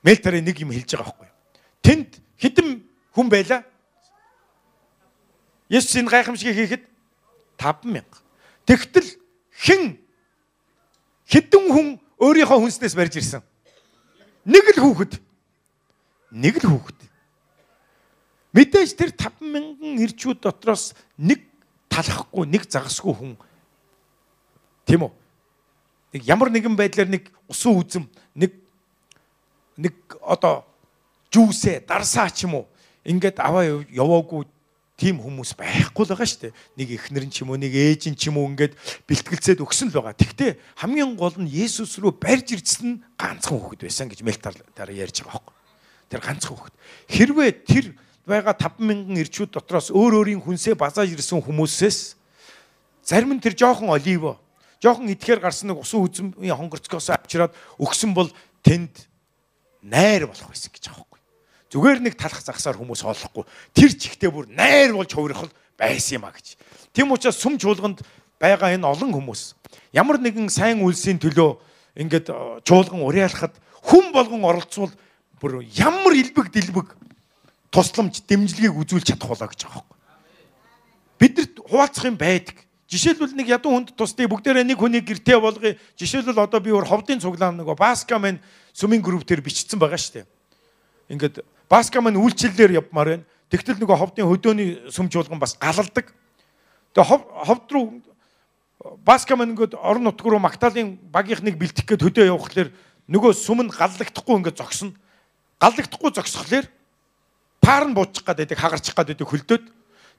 Мелтарын 0.05 0.45
нэг 0.45 0.61
юм 0.61 0.69
хэлж 0.69 0.93
байгаа 0.93 1.09
байхгүй. 1.17 1.29
Тэнд 1.81 2.09
хэдэн 2.37 2.67
хүн 3.09 3.27
байла? 3.29 3.65
Есүс 5.65 5.97
энэ 5.97 6.13
гайхамшигыг 6.13 6.57
хийхэд 6.61 6.83
5000. 7.57 8.05
Тэгтэл 8.69 9.09
хэн 9.65 9.97
хэдэн 11.25 11.65
хүн 11.73 11.87
өөрийнхөө 12.21 12.59
хүнснээс 12.61 12.93
барьж 12.93 13.17
ирсэн? 13.17 13.41
Нэг 14.45 14.77
л 14.77 14.85
хүүхэд. 14.85 15.17
Нэг 16.37 16.61
л 16.61 16.69
хүүхэд. 16.69 16.99
Мэдээж 18.53 18.93
тэр 18.93 19.09
5000 19.09 20.05
ирчүүд 20.05 20.45
дотроос 20.45 20.93
нэг 21.17 21.41
талахгүй 21.95 22.43
нэг 22.49 22.63
загасгүй 22.67 23.13
хүн 23.15 23.33
тийм 24.83 25.07
үү 25.07 25.13
нэг 26.15 26.21
ямар 26.27 26.49
нэгэн 26.51 26.75
байдлаар 26.75 27.09
нэг 27.11 27.31
усан 27.47 27.75
үзэм 27.75 28.03
нэг 28.35 28.51
нэг 29.79 29.95
одоо 30.23 30.63
жүүсээ 31.31 31.83
дарсаа 31.87 32.31
ч 32.31 32.47
юм 32.47 32.63
уу 32.63 32.65
ингээд 33.03 33.39
аваа 33.43 33.83
яваагүй 33.91 34.47
тийм 34.95 35.19
хүмүүс 35.19 35.59
байхгүй 35.59 36.07
л 36.07 36.11
байгаа 36.15 36.23
шүү 36.23 36.41
дээ. 36.47 36.53
Нэг 36.79 36.89
эхнэр 36.95 37.27
нь 37.27 37.33
ч 37.35 37.43
юм 37.43 37.51
уу, 37.51 37.59
нэг 37.59 37.75
ээж 37.75 38.15
нь 38.15 38.15
ч 38.15 38.31
юм 38.31 38.39
уу 38.39 38.47
ингээд 38.55 38.79
бэлтгэлцээд 39.03 39.59
өгсөн 39.59 39.91
л 39.91 39.99
байгаа. 39.99 40.15
Тэгтээ 40.15 40.51
хамгийн 40.79 41.19
гол 41.19 41.35
нь 41.35 41.51
Есүс 41.51 41.99
рүү 41.99 42.15
барьж 42.15 42.55
ирсэн 42.55 43.03
ганцхан 43.19 43.59
хүүхэд 43.59 43.83
байсан 43.83 44.07
гэж 44.07 44.23
мэлтар 44.23 44.55
дараа 44.71 44.95
ярьж 44.95 45.19
байгаа 45.27 45.43
байхгүй. 45.43 45.55
Тэр 46.07 46.21
ганцхан 46.23 46.55
хүүхэд. 46.55 46.75
Хэрвээ 47.11 47.51
тэр 47.67 47.85
байгаа 48.25 48.57
5000 48.57 49.21
ирчүүд 49.21 49.51
дотроос 49.53 49.93
өөр 49.93 50.25
өөрийн 50.25 50.41
хүнсээ 50.41 50.75
базааж 50.75 51.13
ирсэн 51.13 51.41
хүмүүсээс 51.45 52.17
зарим 53.05 53.37
нь 53.37 53.41
тэр 53.41 53.53
жоохон 53.53 53.93
оливо 53.93 54.41
жоохон 54.81 55.09
идэхээр 55.13 55.39
гарсан 55.39 55.69
нэг 55.69 55.81
усан 55.81 56.01
үзмийн 56.05 56.57
хонгорцгоос 56.57 57.13
авчираад 57.13 57.53
өгсөн 57.77 58.17
бол 58.17 58.29
тэнд 58.65 59.07
найр 59.85 60.25
болох 60.25 60.49
байсан 60.49 60.73
гэж 60.73 60.89
байхгүй. 60.89 61.19
Зүгээр 61.69 61.99
нэг 62.01 62.17
талах 62.17 62.41
загсаар 62.41 62.77
хүмүүс 62.77 63.05
олохгүй. 63.05 63.45
Тэр 63.77 63.91
чихтэй 63.93 64.29
бүр 64.33 64.49
найр 64.49 64.97
болж 64.97 65.13
хувирах 65.13 65.49
байсан 65.77 66.21
юм 66.21 66.25
а 66.25 66.33
гэж. 66.33 66.57
Тэм 66.93 67.13
учраас 67.13 67.37
сүм 67.37 67.61
чуулганд 67.61 68.01
байгаа 68.41 68.73
энэ 68.73 68.89
олон 68.89 69.13
хүмүүс 69.13 69.53
ямар 69.93 70.17
нэгэн 70.19 70.49
сайн 70.49 70.81
үйлсийн 70.81 71.21
төлөө 71.21 71.57
ингээд 71.95 72.27
э, 72.29 72.35
чуулган 72.67 73.05
уриалахад 73.05 73.55
хүн 73.85 74.11
болгон 74.11 74.43
оролцвол 74.43 74.91
бүр 75.39 75.63
ямар 75.63 76.13
илбэг 76.13 76.51
дэлбэг 76.51 76.87
тусламж 77.75 78.23
дэмжлэгийг 78.23 78.71
үзүүлж 78.71 79.11
чадах 79.11 79.35
болоо 79.35 79.51
гэж 79.51 79.67
байгаа 79.67 79.83
юм. 79.83 79.91
Бидэрт 81.19 81.55
хуваалцах 81.59 82.07
юм 82.07 82.15
байдаг. 82.15 82.55
Жишээлбэл 82.87 83.35
нэг 83.35 83.51
ядуу 83.51 83.75
хүнд 83.75 83.89
тусдыг 83.99 84.31
бүгдээрээ 84.31 84.63
нэг 84.63 84.79
хүний 84.79 85.03
гэртээ 85.03 85.39
болгоё. 85.43 85.75
Жишээлбэл 85.99 86.39
одоо 86.39 86.59
би 86.63 86.71
өөр 86.71 86.87
ховдын 86.87 87.19
цуглаан 87.19 87.59
нөгөө 87.59 87.75
Баскамен 87.75 88.39
сүмийн 88.71 89.03
групп 89.03 89.27
дээр 89.27 89.43
бичсэн 89.43 89.75
байгаа 89.75 89.99
шүү 89.99 90.23
дээ. 90.23 90.27
Ингээд 91.11 91.43
Баскамен 91.67 92.15
үйлчлэлээр 92.15 92.79
явмаар 92.79 93.19
байна. 93.19 93.25
Тэгтэл 93.51 93.81
нөгөө 93.81 93.97
ховдын 93.99 94.29
хөдөөний 94.29 94.69
сүм 94.93 95.09
чуулган 95.11 95.41
бас 95.41 95.57
галалдаг. 95.59 96.13
Тэгээ 96.93 97.09
хов 97.09 97.21
ховд 97.43 97.67
руу 97.73 97.85
Баскамен 99.01 99.57
ингээд 99.57 99.75
орон 99.75 100.05
нутг 100.05 100.23
руу 100.23 100.39
Магдалины 100.39 101.01
багийнхныг 101.09 101.57
бэлтэх 101.57 101.89
гээд 101.89 102.05
хөдөө 102.05 102.25
явхлаэр 102.29 102.69
нөгөө 103.09 103.33
сүм 103.33 103.65
нь 103.65 103.73
галлагдахгүй 103.73 104.35
ингээд 104.45 104.61
зогсно. 104.61 104.93
Галлагдахгүй 105.57 106.11
зогсхолоор 106.13 106.69
паар 107.65 107.89
нь 107.89 107.97
буучих 107.97 108.21
гад 108.21 108.37
байдаг 108.37 108.59
хагарчих 108.61 108.93
гад 108.93 109.09
байдаг 109.09 109.25
хөлдөөд 109.25 109.63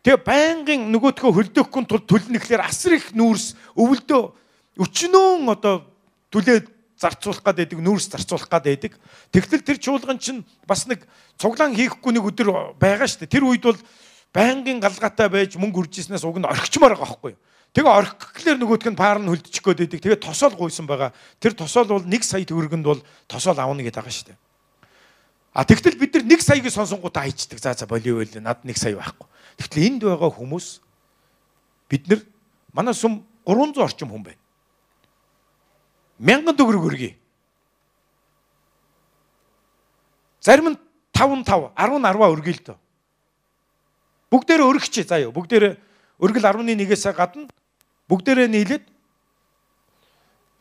тэгээ 0.03 0.21
байнгын 0.27 0.91
нөгөөдхөө 0.91 1.31
хөлдөөхгүй 1.31 1.83
тул 1.87 2.03
төлнөхлөөр 2.03 2.63
асар 2.67 2.99
их 2.99 3.15
нүүрс 3.15 3.55
өвөлдөө 3.79 4.23
өчнөөн 4.83 5.47
одоо 5.55 5.87
түлээ 6.35 6.67
зарцуулах 6.99 7.47
гад 7.47 7.63
байдаг 7.63 7.79
нүүрс 7.79 8.11
зарцуулах 8.11 8.51
гад 8.51 8.67
байдаг 8.67 8.99
тэгтэл 9.31 9.63
тэр 9.63 9.79
чуулган 9.79 10.19
чинь 10.19 10.43
бас 10.67 10.91
нэг 10.91 11.07
цуглаан 11.39 11.79
хийхгүй 11.79 12.19
нэг 12.19 12.27
өдөр 12.27 12.75
байгаа 12.83 13.07
шүү 13.07 13.23
дээ 13.23 13.35
тэр 13.39 13.47
үед 13.47 13.63
бол 13.63 13.79
байнгын 14.35 14.83
галгаатай 14.83 15.31
байж 15.31 15.55
мөнгө 15.55 15.87
үржижснээс 15.87 16.27
уг 16.27 16.43
нь 16.43 16.51
орхичмаар 16.51 16.99
байгаа 16.99 17.15
байхгүй 17.15 17.39
юу 17.39 17.41
Тэгээ 17.77 17.93
орхиглаар 17.93 18.57
нөгөөтг 18.57 18.89
нь 18.89 18.97
паар 18.97 19.21
нь 19.21 19.29
хөлдөчих 19.29 19.61
гээд 19.61 19.81
байдаг. 19.85 20.01
Тэгээ 20.01 20.25
тосоол 20.25 20.57
гуйсан 20.57 20.89
байгаа. 20.89 21.13
Тэр 21.37 21.53
тосоол 21.53 21.85
бол 21.93 22.09
1 22.09 22.25
сая 22.25 22.41
төгрөгөнд 22.49 22.89
бол 22.89 23.05
тосоол 23.29 23.61
авна 23.61 23.85
гэдэг 23.85 24.01
байгаа 24.01 24.17
шүү 24.17 24.33
дээ. 24.33 24.39
А 25.57 25.65
тэгтэл 25.65 25.97
бид 25.97 26.13
нар 26.13 26.25
нэг 26.29 26.45
саяг 26.45 26.69
сонсонгуудаа 26.69 27.25
хайчдаг. 27.25 27.57
За 27.57 27.73
за 27.73 27.89
болио 27.89 28.21
байл 28.21 28.29
над 28.45 28.61
нэг 28.61 28.77
сая 28.77 28.93
байхгүй. 28.93 29.25
Тэгтэл 29.57 29.89
энд 29.89 30.03
байгаа 30.05 30.29
хүмүүс 30.29 30.67
бид 31.89 32.05
нар 32.13 32.21
манай 32.77 32.93
сүм 32.93 33.25
300 33.49 33.81
орчим 33.81 34.13
хүн 34.13 34.21
байна. 34.21 34.43
Мянган 36.21 36.53
төгрөг 36.61 36.85
өргөе. 36.93 37.17
Зарим 40.45 40.77
нь 40.77 40.79
5 41.17 41.41
5 41.49 41.73
10 41.73 42.05
10 42.05 42.37
өргөе 42.37 42.53
л 42.53 42.65
дөө. 42.69 42.77
Бүгдээрээ 44.29 44.69
өргөч 44.77 44.95
заа 45.09 45.25
юу. 45.25 45.33
Бүгдээрээ 45.33 45.73
өргөл 46.21 46.45
11-ээс 46.53 47.17
гадна 47.17 47.49
бүгдээрээ 48.13 48.49
нийлээд 48.53 48.85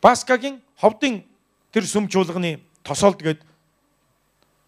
Баскагийн 0.00 0.64
ховдын 0.80 1.20
тэр 1.68 1.84
сүм 1.84 2.08
чуулганы 2.08 2.64
тосоолд 2.80 3.20
гээд 3.20 3.45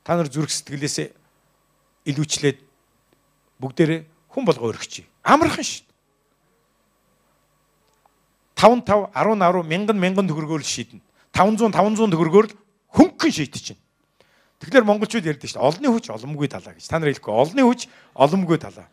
та 0.09 0.17
нар 0.17 0.33
зүрх 0.33 0.49
сэтгэлээсээ 0.49 1.13
илүүчлээд 2.09 2.65
бүгдээрээ 3.61 4.01
хүн 4.33 4.45
болго 4.49 4.73
өргөчий. 4.73 5.05
Амархан 5.21 5.61
шүү. 5.61 5.85
5 8.57 8.89
5 8.89 9.13
10 9.13 9.37
10 9.37 9.69
мянган 9.69 10.01
мянган 10.01 10.25
төгрөгөөр 10.25 10.65
шийднэ. 10.65 11.05
500 11.37 11.77
500 11.77 12.09
төгрөгөөр 12.09 12.49
хөнгөн 12.89 13.33
шийдэж 13.37 13.63
чинь. 13.69 13.81
Тэгэхээр 14.65 14.89
монголчууд 14.89 15.29
ярьдаг 15.29 15.45
шүү. 15.45 15.61
Олны 15.61 15.93
хүч 15.93 16.09
оломгүй 16.09 16.49
талаа 16.49 16.73
гэж. 16.73 16.89
Та 16.89 16.97
нар 16.97 17.13
хэлэхгүй. 17.13 17.29
Олны 17.29 17.63
хүч 17.69 17.93
оломгүй 18.17 18.57
талаа. 18.57 18.89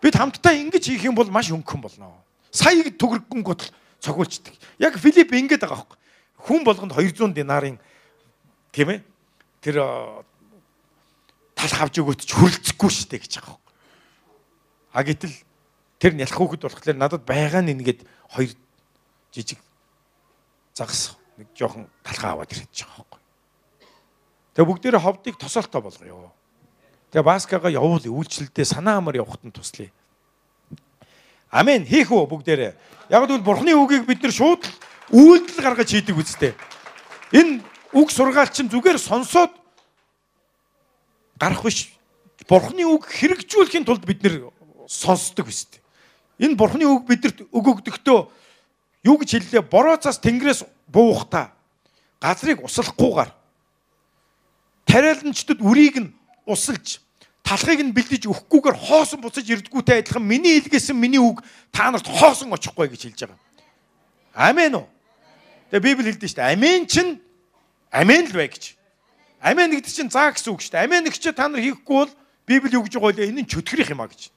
Бид 0.00 0.16
хамтдаа 0.16 0.56
ингэж 0.56 0.88
хийх 0.88 1.04
юм 1.04 1.20
бол 1.20 1.28
маш 1.28 1.52
хөнгөн 1.52 1.84
болно. 1.84 2.16
Саяг 2.48 2.96
төгрөггөн 2.96 3.44
гутал 3.44 3.68
цогуульчдаг. 4.00 4.56
Яг 4.80 4.96
Филипп 4.96 5.36
ингэж 5.36 5.60
байгаа 5.60 5.84
байхгүй. 5.84 6.00
Хүн 6.48 6.64
болгонд 6.64 6.96
200 6.96 7.36
динарын 7.36 7.76
тийм 8.72 8.96
ээ 8.96 9.04
тэр 9.60 9.84
тал 11.56 11.72
авч 11.80 11.96
өгөөд 12.04 12.20
ч 12.20 12.30
хүрлцэхгүй 12.36 12.90
шүү 12.92 13.08
дээ 13.10 13.20
гэж 13.24 13.32
байгаа 13.40 13.56
юм. 13.56 13.64
А 14.92 15.00
гэтэл 15.02 15.34
тэр 15.96 16.12
нялх 16.12 16.36
хөөхд 16.36 16.62
болохоор 16.68 16.96
надад 17.00 17.24
байгаа 17.24 17.64
нь 17.64 17.72
ингээд 17.72 18.04
хоёр 18.28 18.52
жижиг 19.32 19.58
загас 20.76 21.16
нэг 21.40 21.48
жоохон 21.56 21.88
талхаа 22.04 22.36
аваад 22.36 22.52
ирээд 22.52 22.68
байгаа 22.68 23.00
байхгүй. 23.00 23.20
Тэгээ 24.52 24.68
бүгдээрээ 24.68 25.00
ховдыг 25.00 25.36
тосолтоо 25.40 25.80
болгоё. 25.80 26.32
Тэгээ 27.12 27.24
Баскага 27.24 27.72
явуул 27.72 28.04
үйлчлэлдээ 28.04 28.66
санаа 28.68 29.00
амар 29.00 29.16
явахад 29.16 29.44
нь 29.44 29.52
туслая. 29.52 29.92
Амен. 31.50 31.88
Хийх 31.88 32.12
үү 32.12 32.28
бүгдээрээ. 32.28 32.72
Яг 33.08 33.24
л 33.24 33.40
Бурхны 33.40 33.72
үгийг 33.72 34.04
бид 34.04 34.20
нар 34.20 34.32
шууд 34.32 34.64
үйлдэл 35.12 35.64
гаргаж 35.64 35.88
хийдэг 35.88 36.16
үстэй. 36.16 36.52
Энэ 37.32 37.62
үг 37.94 38.10
сургаалч 38.10 38.66
нь 38.66 38.72
зүгээр 38.72 38.98
сонсоод 39.00 39.52
гарах 41.38 41.62
биш. 41.62 41.92
Бурхны 42.48 42.84
үг 42.86 43.08
хэрэгжүүлэхийн 43.10 43.84
тулд 43.84 44.04
бид 44.06 44.22
нэр 44.22 44.50
сонсдог 44.86 45.48
үстэй. 45.48 45.80
Энэ 46.38 46.56
Бурхны 46.56 46.84
үг 46.86 47.08
бидэрт 47.08 47.48
өгөгдөгтөө 47.50 48.18
юу 49.08 49.16
гэж 49.18 49.30
хэллээ? 49.40 49.64
Борооцоос 49.66 50.20
тэнгэрээс 50.20 50.62
буухта 50.86 51.52
газрыг 52.20 52.62
услахгүйгээр 52.62 53.30
тариаланчдад 54.86 55.60
үрийг 55.60 55.96
нь 56.00 56.14
усалж 56.46 57.00
талхыг 57.42 57.82
нь 57.82 57.94
бэлдэж 57.94 58.26
өгөхгүйгээр 58.26 58.76
хоосон 58.76 59.20
буцаж 59.22 59.46
ирдгүүтэй 59.46 60.02
адилхан 60.02 60.22
миний 60.22 60.58
илгээсэн 60.58 60.96
миний 60.96 61.22
үг 61.22 61.42
та 61.70 61.90
нарт 61.90 62.06
хоосон 62.06 62.54
очихгүй 62.54 62.90
гэж 62.90 63.02
хэлж 63.10 63.20
байгаа. 63.26 63.38
Амен 64.34 64.74
уу? 64.82 64.86
Тэгээ 65.70 65.82
Библи 65.82 66.10
хэлдэг 66.10 66.30
шүү 66.30 66.38
дээ. 66.42 66.52
Амен 66.54 66.86
чин 66.86 67.18
амен 67.90 68.26
л 68.26 68.34
бай 68.34 68.50
гэж. 68.50 68.76
Амен 69.46 69.70
гэдэг 69.70 69.92
чинь 69.94 70.10
заа 70.10 70.34
гэсэн 70.34 70.50
үг 70.50 70.60
шүү 70.66 70.74
дээ. 70.74 70.90
Амен 70.90 71.06
гэж 71.06 71.30
та 71.30 71.46
нар 71.46 71.62
хийхгүй 71.62 71.94
бол 72.02 72.12
Библи 72.46 72.74
юу 72.74 72.82
гэж 72.82 72.98
байгаа 72.98 73.14
вэ? 73.14 73.30
Энэ 73.30 73.46
нь 73.46 73.50
чөтгөрөх 73.50 73.94
юм 73.94 74.02
а 74.02 74.10
гэж. 74.10 74.34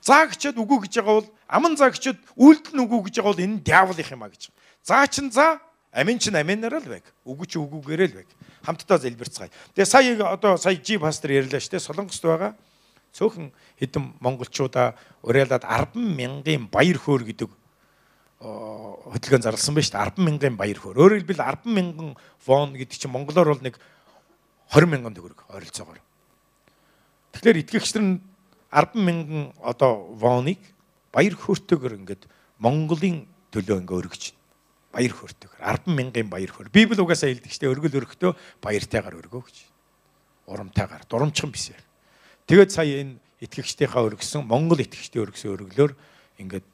Заа 0.00 0.24
гэчээд 0.32 0.56
үгүй 0.56 0.88
гэж 0.88 1.04
байгаа 1.04 1.16
бол 1.20 1.28
аман 1.48 1.76
заа 1.76 1.92
гэчээд 1.92 2.18
үйлдэл 2.40 2.76
нь 2.76 2.82
үгүй 2.88 3.00
гэж 3.12 3.14
байгаа 3.20 3.32
бол 3.32 3.44
энэ 3.44 3.54
нь 3.60 3.64
диаволын 3.64 4.12
юм 4.16 4.24
а 4.24 4.32
гэж. 4.32 4.42
Заа 4.80 5.04
чин 5.04 5.28
заа 5.28 5.60
Амин 5.92 6.16
чин 6.16 6.32
аминаар 6.32 6.80
л 6.80 6.88
байг. 6.88 7.04
Үгүй 7.28 7.44
чи 7.44 7.60
үгүйгээр 7.60 8.02
л 8.08 8.16
байг. 8.24 8.30
Хамтдаа 8.64 8.96
залбирцгаая. 8.96 9.52
Тэгээ 9.76 9.84
сая 9.84 10.16
одоо 10.24 10.56
сая 10.56 10.80
жи 10.80 10.96
пастор 10.96 11.36
ярьлаа 11.36 11.60
штэ 11.60 11.76
Солонгост 11.84 12.24
байгаа 12.24 12.56
цөөхөн 13.12 13.52
хэдэн 13.76 14.16
монголчуудаа 14.24 14.96
уриалаад 15.20 15.68
10 15.68 16.00
мянган 16.00 16.64
баяр 16.72 16.96
хөөр 16.96 17.28
гэдэг 17.28 17.50
хөдөлгөөн 18.40 19.44
зарласан 19.44 19.76
байна 19.76 19.84
шүү 19.84 19.96
дээ 20.00 20.16
10 20.16 20.24
мянган 20.24 20.56
баяр 20.56 20.78
хөөр. 20.80 20.96
Өөрөөр 20.96 21.20
хэлбэл 21.20 21.44
10 21.44 21.76
мянган 21.76 22.08
вон 22.40 22.72
гэдэг 22.72 22.96
чинь 22.96 23.12
монголоор 23.12 23.52
бол 23.52 23.60
нэг 23.60 23.76
20 24.72 24.88
мянган 24.88 25.12
төгрөг 25.12 25.44
ойролцоогоор. 25.52 26.00
Тэгэхээр 27.36 27.60
итгэгчдэр 27.62 28.02
нь 28.02 28.20
10 28.72 28.96
мянган 28.96 29.52
одоо 29.60 30.16
воныг 30.16 30.60
баяр 31.12 31.36
хөөртэйгээр 31.36 32.00
ингээд 32.00 32.24
Монголын 32.56 33.28
төлөө 33.52 33.84
ингээд 33.84 34.00
өргөж 34.00 34.22
байна 34.32 34.42
баяр 34.92 35.12
хөөртэйгээр 35.16 35.62
10 35.88 35.96
мянган 35.96 36.28
баяр 36.28 36.52
хөөр. 36.52 36.68
Библи 36.68 37.00
угаасаа 37.00 37.32
хэлдэг 37.32 37.52
штэ 37.52 37.72
өргөл 37.72 38.04
өргөхдөө 38.04 38.32
баяртайгаар 38.60 39.16
өргөө 39.24 39.42
гэж. 39.48 39.56
Урамтайгаар, 40.52 41.08
дурамчхан 41.08 41.48
бисээр. 41.48 41.80
Тэгээд 42.44 42.70
сая 42.70 43.00
энэ 43.00 43.16
итгэгчдийнхаа 43.40 44.04
өргөсөн 44.04 44.44
Монгол 44.44 44.84
итгэгчдийн 44.84 45.24
өргөсөн 45.24 45.52
өргөлөөр 45.56 45.92
ингээд 46.44 46.66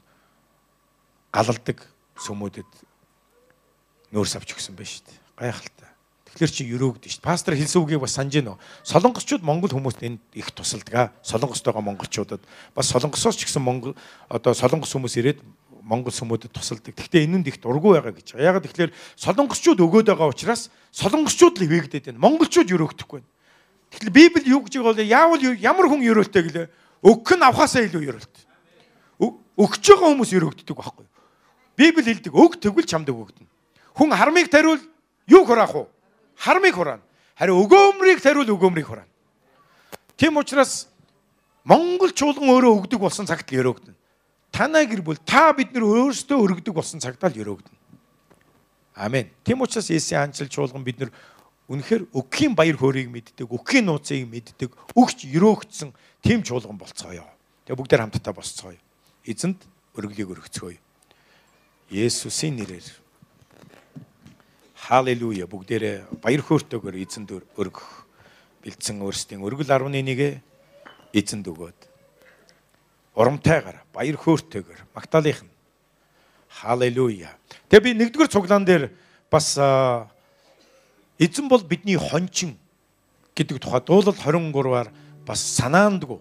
галалдаг 1.30 1.78
сүмүүдэд 2.18 2.70
нөөс 4.10 4.32
авч 4.34 4.50
өгсөн 4.58 4.74
байна 4.74 4.98
дээ. 5.06 5.18
Гайхалтай. 5.38 5.90
Тэгэхээр 6.34 6.52
чи 6.52 6.64
өрөөгдөн 6.68 7.08
шүү 7.08 7.20
дээ. 7.22 7.28
Пастор 7.28 7.54
хэлсэн 7.56 7.80
үгийг 7.80 8.02
бас 8.04 8.14
санаж 8.18 8.34
гинөө. 8.36 8.56
Солонгосчууд 8.84 9.42
Монгол 9.42 9.72
хүмүүст 9.72 10.02
энд 10.04 10.20
их 10.34 10.52
тусалдаг. 10.52 11.16
Солонгост 11.24 11.64
байгаа 11.64 11.82
монголчуудад 11.82 12.42
бас 12.74 12.86
солонгосоос 12.92 13.36
ч 13.36 13.48
гэсэн 13.48 13.64
Монгол 13.64 13.96
одоо 14.28 14.52
солонгос 14.52 14.92
хүмүүс 14.92 15.16
ирээд 15.18 15.40
Монгол 15.88 16.12
сүмүүдэд 16.12 16.52
тусалдаг. 16.52 16.92
Гэхдээ 16.92 17.24
энэнд 17.24 17.48
их 17.48 17.58
дургүй 17.64 17.96
байгаа 17.96 18.12
гэж. 18.12 18.36
Яг 18.36 18.60
тэгэхээр 18.60 18.92
солонгосчууд 19.16 19.80
өгөөд 19.80 20.12
байгаа 20.12 20.28
учраас 20.28 20.68
солонгосчууд 20.92 21.58
л 21.58 21.64
ивэгдээд 21.64 22.12
байна. 22.12 22.20
Монголчууд 22.20 22.68
өрөөгдөхгүй 22.68 23.18
байна. 23.24 23.32
Тэгэхээр 23.88 24.12
Библи 24.12 24.52
юу 24.52 24.60
гэж 24.68 24.74
байгаа 24.84 25.00
вэ? 25.00 25.08
Яавал 25.08 25.40
ямар 25.56 25.88
хүн 25.88 26.04
өрөөлтэй 26.04 26.44
гэлээ? 26.44 26.66
Өгөх 27.08 27.40
нь 27.40 27.46
авахаасаа 27.46 27.88
илүү 27.88 28.04
өрөөлтэй. 28.04 28.44
Өгч 29.58 29.84
байгаа 29.90 30.12
хүмүүс 30.14 30.32
өрөөгддөг 30.38 30.76
байхгүй 30.76 31.02
юу? 31.02 31.14
Библи 31.74 32.02
хэлдэг 32.04 32.34
өг 32.34 32.52
тэгвэл 32.62 32.86
чамд 32.86 33.10
өгөгдөнө. 33.10 33.50
Хүн 33.98 34.14
хармыг 34.14 34.46
тариул 34.52 34.78
юу 35.26 35.42
хураах 35.42 35.74
вэ? 35.74 35.82
Хармыг 36.38 36.74
хураана. 36.74 37.02
Харин 37.38 37.58
өгөөмрийг 37.58 38.22
тариул 38.22 38.48
өгөөмрийг 38.54 38.86
хураана. 38.86 39.10
Тийм 40.16 40.38
учраас 40.38 40.88
Монгол 41.64 42.14
чуулган 42.14 42.48
өөрөө 42.48 42.72
өгдөг 42.82 42.98
болсон 43.02 43.26
цагт 43.26 43.50
л 43.52 43.60
өрөөгдөнө 43.60 43.98
танай 44.58 44.88
гэр 44.90 45.02
бүл 45.06 45.18
та 45.22 45.52
бид 45.54 45.70
нар 45.70 45.86
өөрсдөө 45.86 46.38
өргөдөг 46.42 46.74
болсон 46.74 46.98
цагтаа 46.98 47.30
л 47.30 47.38
өрөөгдөн. 47.38 47.76
Амен. 48.98 49.30
Тэм 49.46 49.62
учраас 49.62 49.86
Есүсийн 49.86 50.26
анчил 50.26 50.50
чуулган 50.50 50.82
бид 50.82 50.98
нар 50.98 51.14
үнэхээр 51.70 52.10
өгөхийн 52.10 52.58
баяр 52.58 52.74
хөөргийг 52.74 53.06
мэддэг, 53.06 53.46
өгөхийн 53.46 53.86
нууцыг 53.86 54.26
мэддэг, 54.26 54.74
өгч 54.98 55.30
өрөөгдсөн 55.30 55.94
тэм 56.26 56.42
чуулган 56.42 56.74
болцгоё. 56.74 57.22
Тэгээ 57.70 57.78
бүгдээр 57.78 58.02
хамтдаа 58.02 58.34
босцгоё. 58.34 58.74
Эзэнд 59.22 59.62
өргөлийг 59.94 60.26
өргөцгөөе. 60.26 60.78
Есүсийн 61.94 62.58
нэрээр. 62.58 62.88
Халелуя. 64.88 65.44
Бүгдээрээ 65.44 66.16
баяр 66.24 66.40
хөөртэйгээр 66.40 66.96
эзэнд 67.04 67.36
өргөх 67.60 68.08
бэлдсэн 68.64 69.04
өөрсдийн 69.04 69.44
өргөл 69.44 69.68
11-гээ 69.68 70.40
эзэнд 71.12 71.44
өгөөд 71.44 71.80
урамтайгаар 73.12 73.84
баяр 73.92 74.16
хөөртэйгээр 74.16 74.88
Магдалийнх 74.96 75.44
нь 75.44 75.52
халелуя. 76.48 77.36
Тэгээ 77.68 77.84
би 77.84 77.90
нэгдүгээр 78.00 78.32
цуглаан 78.32 78.64
дээр 78.64 78.88
бас 79.28 79.60
эзэн 81.20 81.46
бол 81.52 81.62
бидний 81.68 82.00
хончин 82.00 82.56
гэдэг 83.36 83.60
тухай 83.60 83.84
дуулал 83.84 84.16
23-аар 84.16 84.88
бас 85.28 85.40
санаандгүй. 85.60 86.16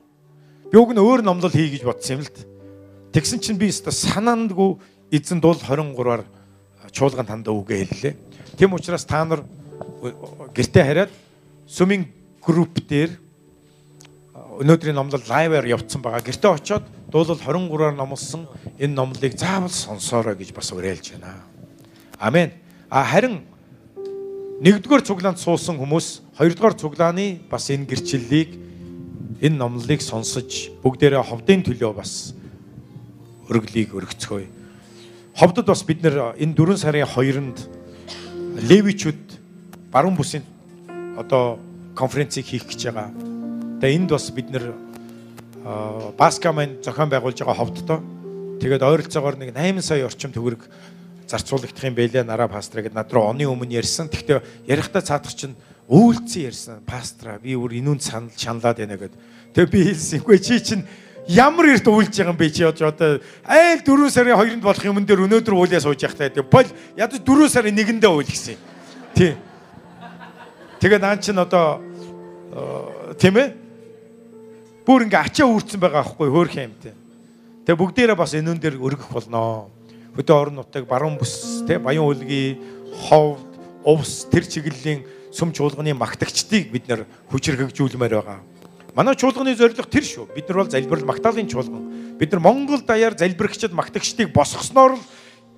Би 0.68 0.76
уг 0.76 0.92
нь 0.92 1.00
өөр 1.00 1.24
номлол 1.24 1.56
хий 1.56 1.72
гэж 1.72 1.88
бодсон 1.88 2.20
юм 2.20 2.28
л 2.28 2.32
д. 2.36 2.44
Тэгсэн 3.16 3.40
чинь 3.40 3.56
би 3.56 3.72
өстө 3.72 3.96
санаандгүй 3.96 4.76
эзэн 5.16 5.40
дуулал 5.40 5.64
23-аар 5.64 6.24
чуулган 6.92 7.26
тандаа 7.26 7.56
үгээ 7.56 7.88
хэллээ. 7.88 8.14
Тэм 8.58 8.74
учраас 8.74 9.06
та 9.06 9.22
нар 9.26 9.46
гэртээ 10.54 10.84
хараад 10.84 11.12
сүмийн 11.70 12.10
групп 12.42 12.82
дээр 12.90 13.14
өнөөдрийн 14.58 14.98
номлол 14.98 15.22
лайваар 15.30 15.70
явцсан 15.70 16.02
байгаа. 16.02 16.26
Гэртээ 16.26 16.52
очиод 16.58 16.84
дуулал 17.14 17.38
23-аар 17.38 17.94
номлосон 17.94 18.50
энэ 18.82 18.98
номлыг 18.98 19.38
заавал 19.38 19.70
сонсоорой 19.70 20.34
гэж 20.34 20.58
бас 20.58 20.74
уриалж 20.74 21.14
байна. 21.14 21.46
Амен. 22.18 22.52
А 22.90 23.06
харин 23.06 23.46
нэгдүгээр 24.66 25.06
цуглаанд 25.06 25.38
суусан 25.38 25.78
хүмүүс 25.78 26.34
хоёрдугаар 26.42 26.74
цуглааны 26.74 27.46
бас 27.46 27.70
энэ 27.70 27.86
гэрчлэлийг 27.86 28.58
энэ 29.38 29.54
номлыг 29.54 30.02
сонсож 30.02 30.74
бүгдээрээ 30.82 31.22
ховдын 31.22 31.62
төлөө 31.62 31.94
бас 31.94 32.34
өргөлийг 33.54 33.94
өргөцгөөе. 33.94 34.50
Ховдод 35.38 35.70
бас 35.70 35.86
бид 35.86 36.02
нэр 36.02 36.34
энэ 36.42 36.58
4 36.58 36.82
сарын 36.82 37.06
2-нд 37.06 37.77
левичүүд 38.58 39.38
баруун 39.94 40.18
бүсийн 40.18 40.44
одоо 41.18 41.60
конференцийг 41.94 42.46
хийх 42.46 42.66
гэж 42.66 42.90
байгаа. 42.90 43.14
Тэгээ 43.82 43.98
энд 44.02 44.10
бас 44.10 44.30
бид 44.34 44.50
нэр 44.50 44.74
Баскамын 46.18 46.82
зохион 46.82 47.10
байгуулж 47.12 47.38
байгаа 47.44 47.58
ховдтой. 47.58 48.00
Тэгээд 48.62 48.82
ойролцоогоор 48.82 49.38
нэг 49.38 49.54
8 49.54 49.82
сая 49.82 50.06
орчим 50.06 50.32
төгрөг 50.34 50.66
зарцуулагдах 51.28 51.84
юм 51.84 51.96
байлээ 51.96 52.24
нараа 52.24 52.48
пастор 52.48 52.82
гэд 52.82 52.96
над 52.96 53.12
руу 53.14 53.30
оны 53.30 53.46
өмнө 53.46 53.76
ярьсан. 53.76 54.08
Гэхдээ 54.10 54.66
ярихдаа 54.66 55.04
цаадах 55.04 55.36
чинь 55.36 55.60
үйлцэн 55.92 56.48
ярьсан. 56.48 56.76
Пастора 56.88 57.38
би 57.38 57.54
өөр 57.54 57.78
инүүн 57.84 58.00
санал 58.00 58.34
шаналаад 58.34 58.80
байна 58.80 58.98
гэд. 58.98 59.14
Тэгээ 59.54 59.70
би 59.70 59.80
хэлсэнгүй 59.92 60.38
чи 60.40 60.58
чинь 60.64 60.88
ямар 61.28 61.76
эрт 61.76 61.88
үйлж 61.88 62.16
байгаа 62.16 62.32
юм 62.32 62.40
бэ 62.40 62.50
чи 62.50 62.64
одоо 62.64 63.20
айл 63.44 63.80
4 63.84 64.10
сарын 64.10 64.40
2-нд 64.40 64.64
болох 64.64 64.84
юм 64.84 65.04
дээр 65.04 65.28
өнөөдөр 65.28 65.54
уулаа 65.54 65.84
сууж 65.84 66.00
явахтай. 66.00 66.32
Тэгээ 66.32 66.48
бол 66.48 66.70
ядаж 66.96 67.20
4 67.20 67.52
сарын 67.52 67.76
1-ндээ 67.76 68.12
уйл 68.12 68.28
гэсэн. 68.28 68.58
Тий. 69.14 69.36
Тэгээ 70.80 71.00
нaan 71.04 71.20
чин 71.20 71.38
одоо 71.38 71.84
тийм 73.20 73.36
ээ 73.38 73.48
бүр 74.88 75.04
ингээ 75.04 75.20
ачаа 75.20 75.52
үүрцэн 75.52 75.80
байгаа 75.84 76.08
аахгүй 76.08 76.32
хөөх 76.32 76.56
юмтэй. 76.56 76.96
Тэгээ 77.68 77.76
бүгдээрээ 77.76 78.16
бас 78.16 78.32
энүүн 78.32 78.60
дээр 78.64 78.80
өргөх 78.80 79.12
болноо. 79.12 79.68
Хөдөө 80.16 80.36
орон 80.40 80.56
нутаг, 80.64 80.88
баруун 80.88 81.20
бүс, 81.20 81.62
тэ 81.68 81.78
баян 81.78 82.08
үлгий, 82.08 82.58
ховд, 83.06 83.44
увс 83.84 84.26
тэр 84.32 84.48
чиглэлийн 84.48 85.04
сүм 85.36 85.52
чуулганы 85.52 85.92
магтагчдыг 85.94 86.72
бид 86.72 86.88
нэр 86.88 87.04
хүчрхэгжүүлмээр 87.30 88.16
байгаа. 88.18 88.40
Манай 88.98 89.14
чуулганы 89.14 89.54
зорилго 89.54 89.86
тэр 89.86 90.02
шүү. 90.02 90.26
Бид 90.34 90.50
нар 90.50 90.58
бол 90.58 90.72
залбирал 90.74 91.06
магтаалын 91.06 91.46
чуулган. 91.46 92.18
Бид 92.18 92.32
нар 92.34 92.42
Монгол 92.42 92.82
даяар 92.82 93.14
залбирагчид 93.14 93.70
магтагчдыг 93.70 94.34
босгосноор 94.34 94.98
л 94.98 95.04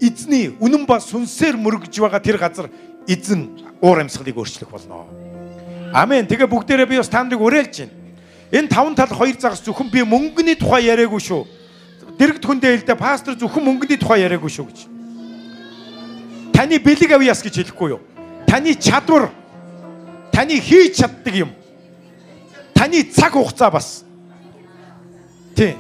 эзний 0.04 0.52
үнэн 0.60 0.84
ба 0.84 1.00
сүнсээр 1.00 1.56
мөргөж 1.56 2.04
байгаа 2.04 2.20
тэр 2.20 2.36
газар 2.36 2.68
эзэн 3.08 3.48
уур 3.80 4.04
амьсгалыг 4.04 4.36
өөрчлөх 4.36 4.68
болно. 4.68 5.08
Амен. 5.96 6.28
Тэгээ 6.28 6.52
бүгдээрээ 6.52 6.92
би 6.92 7.00
бас 7.00 7.08
таамдыг 7.08 7.40
уриалж 7.40 7.80
байна. 7.80 7.96
Энэ 8.52 8.68
таван 8.68 8.96
тал 9.00 9.08
хоёр 9.08 9.40
загас 9.40 9.64
зөвхөн 9.64 9.88
би 9.88 10.04
мөнгөний 10.04 10.60
тухай 10.60 10.92
яриаггүй 10.92 11.24
шүү. 11.24 11.48
Дэрэгд 12.20 12.44
хүндээ 12.44 12.84
хэлдэ 12.84 12.96
пастор 13.00 13.40
зөвхөн 13.40 13.64
мөнгөний 13.64 13.96
тухай 13.96 14.28
яриаггүй 14.28 14.52
шүү 14.52 14.68
гэж. 14.68 14.80
Таны 16.52 16.76
бэлэг 16.76 17.16
авьяас 17.16 17.40
гэж 17.40 17.56
хэлэхгүй 17.72 17.96
юу? 17.96 18.04
Таны 18.44 18.76
чадвар, 18.76 19.32
таны 20.36 20.60
хийж 20.60 21.00
чаддаг 21.00 21.48
юм. 21.48 21.56
Таны 22.80 23.04
цаг 23.04 23.36
хугацаа 23.36 23.68
бас. 23.76 24.06
Тий. 25.52 25.76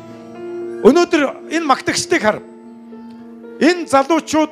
Өнөөдөр 0.84 1.48
энэ 1.48 1.64
магтагчдыг 1.64 2.20
хар. 2.20 2.44
Энэ 3.64 3.88
залуучууд 3.88 4.52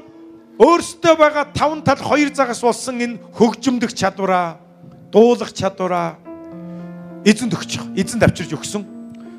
өөрсдөө 0.55 1.13
байгаа 1.19 1.51
таван 1.51 1.83
тал 1.83 1.99
хоёр 1.99 2.31
загас 2.31 2.63
болсон 2.63 3.03
энэ 3.03 3.19
хөгжимдөх 3.35 3.91
чадвараа, 3.91 4.63
дуулах 5.11 5.51
чадвараа 5.51 6.15
эзэнд 7.27 7.51
өгч, 7.51 7.83
эзэнд 7.99 8.23
авчирж 8.23 8.55
өгсөн. 8.55 8.87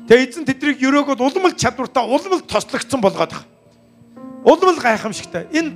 Тэгээ 0.05 0.29
эзэн 0.29 0.45
тэднийг 0.45 0.77
өрөөгөөд 0.77 1.17
улмал 1.17 1.57
чадвартаа 1.57 2.05
улмал 2.05 2.45
тослогдсон 2.45 3.01
болгоод 3.01 3.33
байгаа. 3.33 3.45
Улмал 4.45 4.77
гайхамшигтай. 4.77 5.49
Энэ 5.49 5.73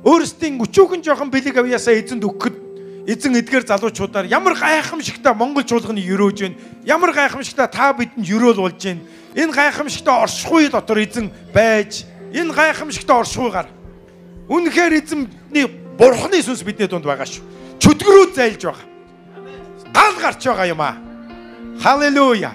өөрсдийн 0.00 0.56
өчүүхэн 0.56 1.04
жоохон 1.04 1.28
бэлэг 1.28 1.60
авьяасаа 1.60 1.92
эзэнд 2.00 2.24
өгөхөд 2.24 2.69
эзэн 3.10 3.34
эдгээр 3.42 3.66
залуучуудаар 3.66 4.30
ямар 4.30 4.54
гайхамшигтай 4.54 5.34
монгол 5.34 5.66
чуулганы 5.66 5.98
өрөөж 5.98 6.38
байна. 6.46 6.56
Ямар 6.86 7.10
гайхамшигтай 7.10 7.66
та 7.66 7.90
бидэнд 7.92 8.22
өрөөл 8.22 8.62
болж 8.62 8.78
байна. 8.78 9.02
Энэ 9.34 9.50
гайхамшигтай 9.50 10.14
оршихуй 10.14 10.70
дотор 10.70 11.02
эзэн 11.02 11.30
байж 11.50 12.06
энэ 12.30 12.54
гайхамшигтай 12.54 13.16
оршихуйгаар 13.18 13.68
үнэхээр 14.46 14.92
эзэмний 15.02 15.66
бурхны 15.98 16.38
сүнс 16.38 16.62
бидний 16.62 16.86
дунд 16.86 17.02
байгаа 17.02 17.26
шүү. 17.26 17.42
Чөтгөрөө 17.82 18.34
зайлж 18.34 18.62
байгаа. 18.62 18.86
Гал 19.90 20.14
гарч 20.22 20.46
байгаа 20.46 20.66
юм 20.70 20.80
аа. 20.80 20.94
Халелуя. 21.82 22.54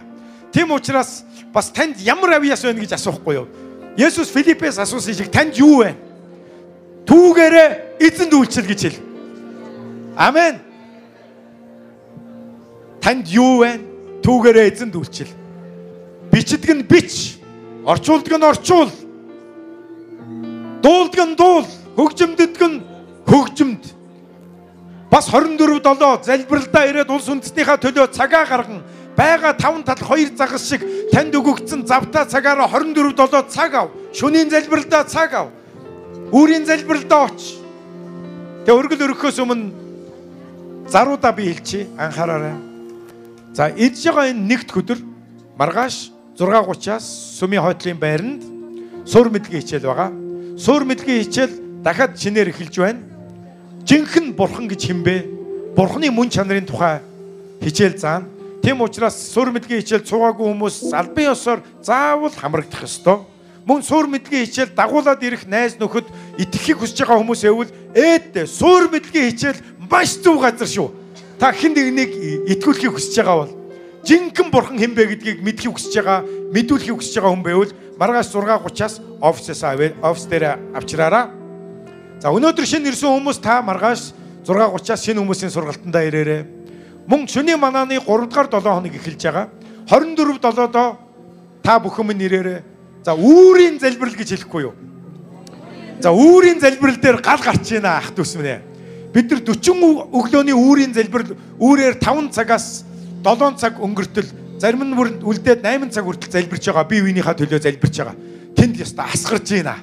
Тэм 0.56 0.72
учраас 0.72 1.24
бас 1.52 1.68
танд 1.72 2.00
ямар 2.00 2.40
авьяас 2.40 2.64
байна 2.64 2.80
гэж 2.80 2.96
асуухгүй 2.96 3.36
юу? 3.36 3.48
Есүс 4.00 4.32
Филиппээс 4.32 4.80
асуусан 4.80 5.16
шиг 5.16 5.32
танд 5.32 5.56
юу 5.60 5.84
вэ? 5.84 5.96
Түүгээрээ 7.08 8.00
эзэнд 8.00 8.34
үйлчил 8.36 8.68
гэж 8.68 8.82
хэл. 8.88 9.00
Амен. 10.16 10.60
Танд 13.02 13.28
юу 13.30 13.62
вэ? 13.62 13.80
Түүгээрээ 14.24 14.72
эзэнд 14.74 14.96
үйлчил. 14.96 15.30
Бичдэг 16.32 16.72
нь 16.74 16.88
бич. 16.88 17.38
Орчуулдаг 17.86 18.34
нь 18.40 18.48
орчуул. 18.48 18.92
Дуулдаг 20.82 21.22
нь 21.30 21.36
дуул. 21.36 21.68
Хөгжимдөд 21.96 22.58
нь 22.58 22.84
хөгжимд. 23.28 23.84
Бас 25.12 25.30
24 25.30 25.80
7 25.80 26.24
залбиралдаа 26.26 26.84
ирээд 26.90 27.12
улс 27.14 27.30
үндэстнийхаа 27.30 27.78
төлөө 27.80 28.12
цагаа 28.12 28.44
гарган 28.44 28.84
байгаа 29.16 29.56
таван 29.56 29.84
тал 29.84 30.02
хоёр 30.02 30.28
загас 30.36 30.68
шиг 30.68 30.84
танд 31.14 31.32
өгөгдсөн 31.32 31.88
завтаа 31.88 32.28
цагаараа 32.28 32.68
24 32.68 33.16
7 33.16 33.48
цаг 33.48 33.74
ав. 33.76 33.88
Шөнийн 34.12 34.50
залбиралдаа 34.50 35.06
цаг 35.08 35.32
ав 35.34 35.48
Үүрийн 36.36 36.66
залбиралдаа 36.66 37.30
оч. 37.30 37.62
Тэгээ 38.66 38.76
өргөл 38.76 39.06
өргөхөөс 39.08 39.40
өмнө 39.46 39.85
заруудаа 40.88 41.32
би 41.32 41.44
хэлчихье. 41.54 41.88
Анхаараарай. 41.98 42.56
За 43.54 43.70
идж 43.70 44.06
байгаа 44.06 44.30
энэ 44.30 44.46
нэгд 44.50 44.70
өдөр 44.72 45.00
маргааш 45.58 46.12
6:30-аас 46.38 47.06
Сүмийн 47.40 47.64
хойтлын 47.64 47.98
байранд 47.98 48.44
суур 49.06 49.30
мэдлэгийн 49.30 49.62
хичээл 49.62 49.90
байгаа. 49.90 50.12
Суур 50.58 50.84
мэдлэгийн 50.86 51.24
хичээл 51.24 51.54
дахиад 51.84 52.18
шинээр 52.20 52.50
эхэлж 52.52 52.76
байна. 52.78 53.02
Жинхэнэ 53.86 54.36
бурхан 54.36 54.68
гэж 54.68 54.82
хэмбэ? 54.86 55.16
Бурханы 55.76 56.12
мөн 56.12 56.30
чанарын 56.30 56.66
тухай 56.66 57.00
хичээл 57.64 57.98
заана. 57.98 58.28
Тэм 58.62 58.82
учраас 58.82 59.16
суур 59.16 59.52
мэдлэгийн 59.52 59.82
хичээл 59.82 60.06
цугаагүй 60.06 60.46
хүмүүс 60.52 60.94
албан 60.94 61.32
ёсоор 61.32 61.60
заавал 61.82 62.34
хамрагдах 62.34 62.84
ёстой 62.84 63.24
мөн 63.66 63.82
суур 63.82 64.06
мэдлэгийн 64.08 64.46
хичээл 64.46 64.78
дагуулад 64.78 65.24
ирэх 65.26 65.50
найз 65.50 65.78
нөхөд 65.82 66.06
итгэхийг 66.38 66.78
хүсэж 66.78 67.02
байгаа 67.02 67.18
хүмүүс 67.18 67.42
эвэл 67.50 67.74
ээдтэй 67.98 68.46
суур 68.46 68.94
мэдлэгийн 68.94 69.30
хичээл 69.34 69.60
маш 69.90 70.18
зөв 70.22 70.42
газар 70.42 70.68
шүү. 70.68 70.90
Та 71.40 71.52
хэн 71.52 71.74
нэгнийг 71.74 72.12
итгүүлэхийг 72.52 72.94
хүсэж 72.96 73.16
байгаа 73.20 73.38
бол 73.44 73.54
жинхэнэ 74.06 74.52
бурхан 74.52 74.78
хэн 74.80 74.94
бэ 74.96 75.04
гэдгийг 75.12 75.40
мэдхийг 75.44 75.74
хүсэж 75.76 75.94
байгаа, 76.00 76.24
мэдүүлэхийг 76.54 76.98
хүсэж 77.00 77.16
байгаа 77.20 77.32
хүн 77.34 77.44
байвал 77.44 77.72
маргааш 78.00 78.28
6:30-аас 78.32 78.96
офисээс 79.22 79.64
авъя, 79.64 79.94
офис 80.02 80.26
дээр 80.30 80.46
авчраараа. 80.76 81.26
За 82.20 82.32
өнөөдөр 82.32 82.66
шинэ 82.66 82.92
ирсэн 82.92 83.12
хүмүүс 83.12 83.40
та 83.44 83.62
маргааш 83.62 84.14
6:30-аас 84.48 85.02
шинэ 85.04 85.20
хүмүүсийн 85.20 85.52
сургалтандаа 85.52 86.04
ирээрэй. 86.08 86.44
Мөн 87.08 87.28
шөнийн 87.28 87.60
манааны 87.60 88.00
3 88.00 88.30
дугаар 88.30 88.48
7 88.48 88.64
хоног 88.64 88.96
эхэлж 88.96 89.22
байгаа. 89.24 89.50
24 89.90 90.40
7-доо 90.40 90.90
та 91.64 91.80
бүхэн 91.80 92.08
минь 92.08 92.24
ирээрэй 92.24 92.76
За 93.06 93.14
үүрийн 93.14 93.78
залбирал 93.78 94.18
гэж 94.18 94.34
хэлэхгүй 94.34 94.62
юу? 94.66 94.74
За 96.02 96.10
үүрийн 96.10 96.58
залбирал 96.58 96.98
дээр 96.98 97.22
гал 97.22 97.38
гарч 97.38 97.78
ийна 97.78 98.02
ах 98.02 98.10
дүүс 98.18 98.34
минь. 98.42 98.66
Бид 99.16 99.32
нар 99.32 99.42
40 99.48 100.12
өглөөний 100.12 100.52
үүрийн 100.52 100.92
залбирал 100.92 101.38
үүрээр 101.56 101.96
5 102.04 102.36
цагаас 102.36 102.84
7 103.24 103.56
цаг 103.56 103.80
өнгөртөл 103.80 104.28
зарим 104.60 104.84
нь 104.84 104.92
бүр 104.92 105.16
үлдээд 105.24 105.64
8 105.64 105.88
цаг 105.96 106.04
хүртэл 106.04 106.36
залбирч 106.36 106.68
байгаа. 106.68 106.84
Би 106.84 107.00
үеийнхаа 107.00 107.40
төлөө 107.40 107.64
залбирч 107.64 107.96
байгаа. 108.04 108.16
Тэнд 108.60 108.76
яста 108.84 109.08
асгарч 109.08 109.56
ийна. 109.56 109.80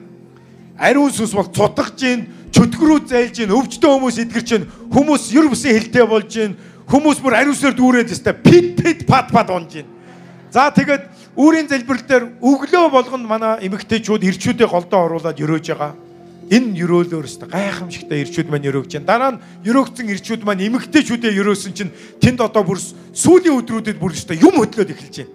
Ариун 0.76 1.08
сүнс 1.08 1.32
бол 1.32 1.48
цутгаж 1.48 1.96
ийн, 2.04 2.28
чөтгөрөө 2.52 3.08
зайлж 3.08 3.40
ийн, 3.40 3.56
өвчтөө 3.56 3.92
хүмүүс 3.96 4.20
эдгэрч 4.20 4.50
ийн, 4.52 4.64
хүмүүс 4.92 5.24
ер 5.32 5.48
бүсийн 5.48 5.80
хилтэй 5.80 6.04
болж 6.04 6.32
ийн, 6.36 6.52
хүмүүс 6.92 7.24
бүр 7.24 7.36
ариун 7.40 7.56
сүнсээр 7.56 7.76
дүүрээд 7.76 8.12
яста 8.12 8.36
пит 8.36 8.76
пит 8.76 9.06
пат 9.08 9.32
пат 9.32 9.48
унж 9.48 9.80
ийн. 9.80 9.88
За 10.52 10.68
тэгээд 10.68 11.12
Үүрийн 11.32 11.64
залбирал 11.64 12.04
дээр 12.04 12.24
өглөө 12.44 12.90
болгонд 12.92 13.24
манай 13.24 13.64
эмэгтэйчүүд 13.64 14.20
ирчүүдээ 14.20 14.68
голдоо 14.68 15.08
оруулаад 15.08 15.40
өрөөж 15.40 15.64
байгаа. 15.72 15.96
Энэ 16.52 16.84
өрөөлөөр 16.84 17.24
өстө 17.24 17.48
гайхамшигтай 17.48 18.28
ирчүүд 18.28 18.52
маань 18.52 18.68
өрөөгч 18.68 19.00
байна. 19.00 19.08
Дараа 19.08 19.30
нь 19.32 19.40
өрөөгцөн 19.64 20.12
ирчүүд 20.12 20.44
маань 20.44 20.68
эмэгтэйчүүдээ 20.68 21.40
өрөөсөн 21.40 21.72
чинь 21.72 21.92
тэнд 22.20 22.44
одоо 22.44 22.60
бүр 22.60 22.76
сүүлийн 22.76 23.56
өдрүүдэд 23.56 23.96
бүр 23.96 24.12
өстө 24.12 24.36
юм 24.36 24.60
хөдлөөд 24.60 24.92
эхэлж 24.92 25.16
байна. 25.24 25.32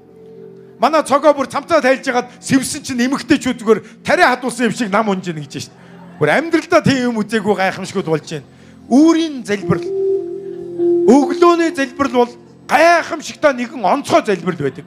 Манай 0.78 1.02
цогоо 1.02 1.34
бүр 1.34 1.50
цамцаа 1.50 1.82
тайлж 1.82 2.06
хагаад 2.06 2.30
сэвсэн 2.38 2.86
чинь 2.86 3.02
эмэгтэйчүүд 3.10 3.58
зүгээр 3.58 3.82
тариа 4.06 4.38
хадуулсан 4.38 4.70
юм 4.70 4.78
шиг 4.78 4.94
нам 4.94 5.10
унж 5.10 5.26
ийн 5.26 5.42
гэж 5.42 5.74
байна. 5.74 5.74
Бүр 6.22 6.30
амьдралдаа 6.38 6.82
тийм 6.86 7.10
юм 7.10 7.18
үзээгүй 7.26 7.56
гайхамшгууд 7.66 8.10
болж 8.14 8.30
байна. 8.30 8.46
Үүрийн 8.86 9.42
залбирал 9.42 9.90
өглөөний 11.10 11.74
залбирал 11.74 12.30
бол 12.30 12.34
гайхамшигтай 12.70 13.58
нэгэн 13.58 13.82
онцгой 13.82 14.22
залбирал 14.22 14.70
байдаг. 14.70 14.86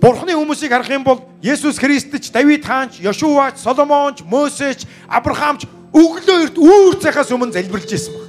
Бурхны 0.00 0.32
хүмүүсийг 0.32 0.72
харах 0.72 0.88
юм 0.88 1.04
бол 1.04 1.20
Есүс 1.44 1.76
Христч, 1.76 2.32
Давид 2.32 2.64
хаанч, 2.64 3.04
Йошуач, 3.04 3.60
Соломонч, 3.60 4.24
Мосеч, 4.24 4.88
Авраамч 5.04 5.68
өглөө 5.92 6.38
эрт 6.48 6.56
үүр 6.56 6.96
цахаас 7.04 7.28
өмнө 7.28 7.52
залбирлж 7.52 7.84
байсан 7.92 8.16
баг. 8.16 8.24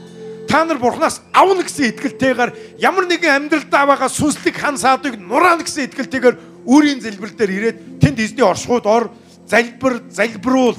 Та 0.51 0.65
нар 0.67 0.83
Бурханаас 0.83 1.21
авна 1.31 1.63
гэсэн 1.63 1.95
итгэлтэйгээр 1.95 2.51
ямар 2.83 3.07
нэгэн 3.07 3.47
амьдралдаа 3.47 3.87
байгаа 3.87 4.11
сүнслэг 4.11 4.51
хан 4.51 4.75
саадыг 4.75 5.15
нураана 5.15 5.63
гэсэн 5.63 5.87
итгэлтэйгээр 5.87 6.67
өөрийн 6.67 6.99
залбирал 6.99 7.39
дээр 7.39 7.51
ирээд 7.55 7.77
тэнд 8.03 8.19
эзний 8.19 8.43
оршихуйд 8.43 8.83
ор 8.83 9.07
залбир, 9.47 10.03
залбируул 10.11 10.75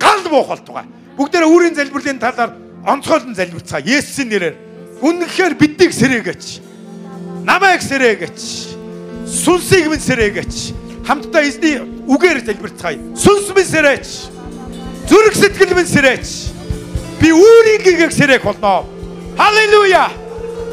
гал 0.00 0.24
буухалт 0.24 0.64
байгаа. 0.64 0.88
Бүгдээрээ 1.20 1.52
өөрийн 1.52 1.76
залбирлын 1.76 2.16
талаар 2.16 2.56
онцгойлон 2.88 3.36
залбирцгаа 3.36 3.84
Есүсийн 3.84 4.32
нэрээр. 4.32 4.56
Үнэхээр 5.04 5.52
биднийг 5.52 5.92
сэрээгээч. 5.92 6.64
Намайг 7.44 7.84
сэрээгээч 7.84 8.77
сүнсийг 9.28 9.92
минь 9.92 10.00
сэрээгээч. 10.00 10.56
Хамтдаа 11.04 11.44
эзний 11.44 11.76
үгээр 12.08 12.40
залбирцгаая. 12.48 12.98
Сүнс 13.12 13.52
минь 13.52 13.68
сэрээч. 13.68 14.08
Зүрх 15.08 15.34
сэтгэл 15.36 15.76
минь 15.76 15.88
сэрээч. 15.88 16.28
Би 17.20 17.32
үүрийн 17.32 17.82
гэгээг 17.84 18.12
сэрээх 18.12 18.44
болно. 18.44 18.88
Халелуя. 19.36 20.08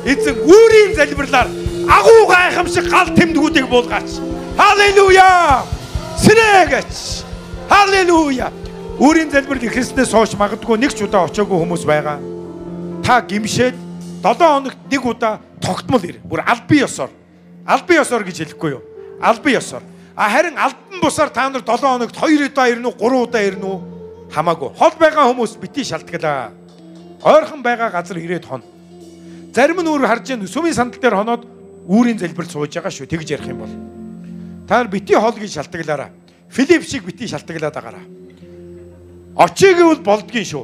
Эзэн 0.07 0.39
үүрийн 0.47 0.95
залбирлаар 0.95 1.49
агуу 1.91 2.23
гайхамшиг 2.31 2.87
гал 2.87 3.11
тэмдгүүдийг 3.11 3.67
буулгаач. 3.67 4.19
Халелуя. 4.55 5.63
Сэрээгээч. 6.23 6.95
Халелуя. 7.67 8.51
Үүрийн 8.99 9.31
залбирал 9.31 9.67
Христнээс 9.67 10.15
хойш 10.15 10.39
магадгүй 10.39 10.79
нэг 10.79 10.95
ч 10.95 11.03
удаа 11.03 11.27
очоогүй 11.27 11.59
хүмүүс 11.59 11.83
байгаа. 11.83 12.23
Та 13.03 13.19
гимшээд 13.19 13.75
7 14.23 14.39
хоногт 14.39 14.79
нэг 14.87 15.03
удаа 15.03 15.43
тогтмол 15.59 16.03
ир. 16.07 16.23
Бүр 16.23 16.39
албан 16.47 16.79
ёсоор 16.79 17.11
Албан 17.65 17.97
ёсоор 17.97 18.23
гэж 18.23 18.37
хэлэхгүй 18.45 18.77
юу? 18.77 18.81
Албан 19.19 19.57
ёсоор. 19.57 19.81
А 20.15 20.29
харин 20.29 20.53
албан 20.57 21.01
бусаар 21.01 21.29
та 21.33 21.49
нар 21.49 21.65
7 21.65 21.81
хоногт 21.81 22.13
2 22.13 22.45
удаа 22.45 22.69
ирнэ 22.69 22.87
үү, 22.87 22.95
3 23.01 23.25
удаа 23.25 23.41
ирнэ 23.41 23.65
үү? 23.65 23.79
Хамаагүй. 24.29 24.69
Хол 24.77 24.93
байгаа 25.01 25.25
хүмүүс 25.33 25.57
бити 25.57 25.81
шалтгаалаа. 25.81 26.53
Ойрхон 27.25 27.65
байгаа 27.65 27.89
газар 27.89 28.21
ирээд 28.21 28.45
хон. 28.45 28.61
Зарим 29.49 29.81
нь 29.81 29.89
өөр 29.89 30.05
харж 30.05 30.29
ийн 30.29 30.45
сүмийн 30.45 30.77
сандал 30.77 31.01
дээр 31.01 31.17
хоноод 31.17 31.43
үүрийн 31.89 32.21
залбирал 32.21 32.53
сууж 32.53 32.69
байгаа 32.69 32.93
шүү. 32.93 33.09
Тэгж 33.09 33.33
ярих 33.33 33.49
юм 33.49 33.65
бол. 33.65 33.73
Та 34.69 34.85
нар 34.85 34.87
бити 34.87 35.17
хол 35.17 35.33
гэж 35.33 35.57
шалтгаалаараа. 35.57 36.13
Филипп 36.53 36.85
шиг 36.85 37.01
бити 37.01 37.25
шалтгаалаад 37.25 37.73
байгаараа. 37.73 38.05
Очиг 39.41 39.73
гэвэл 39.73 40.05
болдгийн 40.05 40.45
шүү. 40.45 40.63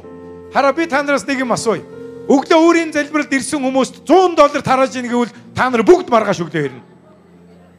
Хараа 0.54 0.72
би 0.72 0.86
та 0.86 1.02
нараас 1.02 1.26
нэг 1.26 1.42
юм 1.42 1.50
асууя. 1.50 1.82
Өглөө 2.30 2.62
өөрийн 2.62 2.94
залбиралд 2.94 3.34
ирсэн 3.34 3.58
хүмүүст 3.58 4.06
100 4.06 4.38
доллар 4.38 4.62
тарааж 4.62 4.94
ийн 4.94 5.10
гэвэл 5.10 5.34
та 5.54 5.66
нар 5.66 5.82
бүгд 5.82 6.06
маргааш 6.06 6.46
өглөө 6.46 6.62
ирнэ 6.70 6.91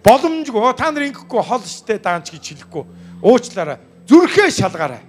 боломжгүй. 0.03 0.73
Та 0.77 0.91
нар 0.91 1.07
ингэхгүй 1.07 1.41
хол 1.41 1.63
штэ 1.63 1.97
даанч 1.97 2.31
гэж 2.31 2.43
хэлэхгүй. 2.43 2.83
Уучлаарай. 3.23 3.79
Зүрхээ 4.07 4.49
шалгаарай. 4.51 5.01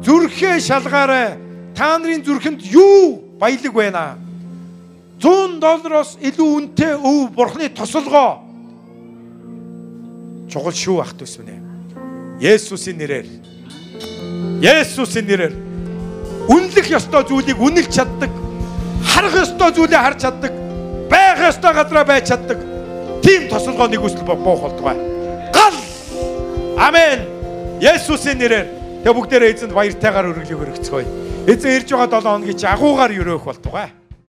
Зүрхээ 0.00 0.60
шалгаарай. 0.60 1.36
Та 1.76 1.98
нарын 1.98 2.24
зүрхэнд 2.24 2.62
юу 2.72 3.20
баялаг 3.38 3.74
байна? 3.74 4.16
100 5.20 5.60
доллароос 5.60 6.16
илүү 6.20 6.48
үнэтэй 6.56 6.94
өв 6.98 7.34
бурхны 7.34 7.68
тосолгоо. 7.68 8.42
Чухал 10.50 10.74
шүү 10.74 11.00
ах 11.02 11.14
төсвнэ. 11.18 11.58
Есүсийн 12.40 12.98
нэрээр. 12.98 13.26
Есүсийн 14.62 15.26
нэрээр. 15.26 15.54
Үнэлэх 16.50 16.90
ёстой 16.92 17.24
зүйлийг 17.24 17.56
үнэлж 17.56 17.88
чаддаг, 17.88 18.30
харах 19.00 19.34
ёстой 19.34 19.70
зүйлээ 19.72 20.00
харж 20.02 20.18
чаддаг, 20.20 20.52
байх 21.08 21.40
ёстой 21.40 21.72
газараа 21.72 22.04
байж 22.04 22.28
чаддаг. 22.28 22.73
Тийм 23.24 23.48
тосолгоо 23.48 23.88
нэгүсэл 23.88 24.20
буух 24.20 24.60
болтугай. 24.68 24.96
Гал! 25.56 25.76
Амен. 26.76 27.24
Есүсийн 27.80 28.36
нэрээр 28.36 28.66
тэг 29.00 29.12
бүгдээрээ 29.16 29.52
эзэнд 29.56 29.72
баяртайгаар 29.72 30.28
өргөлөг 30.28 30.60
өргөцгөөе. 30.60 31.06
Эзэн 31.48 31.72
ирж 31.80 31.88
байгаа 31.88 32.20
7 32.20 32.28
хоногийн 32.28 32.58
чи 32.60 32.66
агуугаар 32.68 33.12
өрөөх 33.16 33.44
болтугай. 33.48 33.88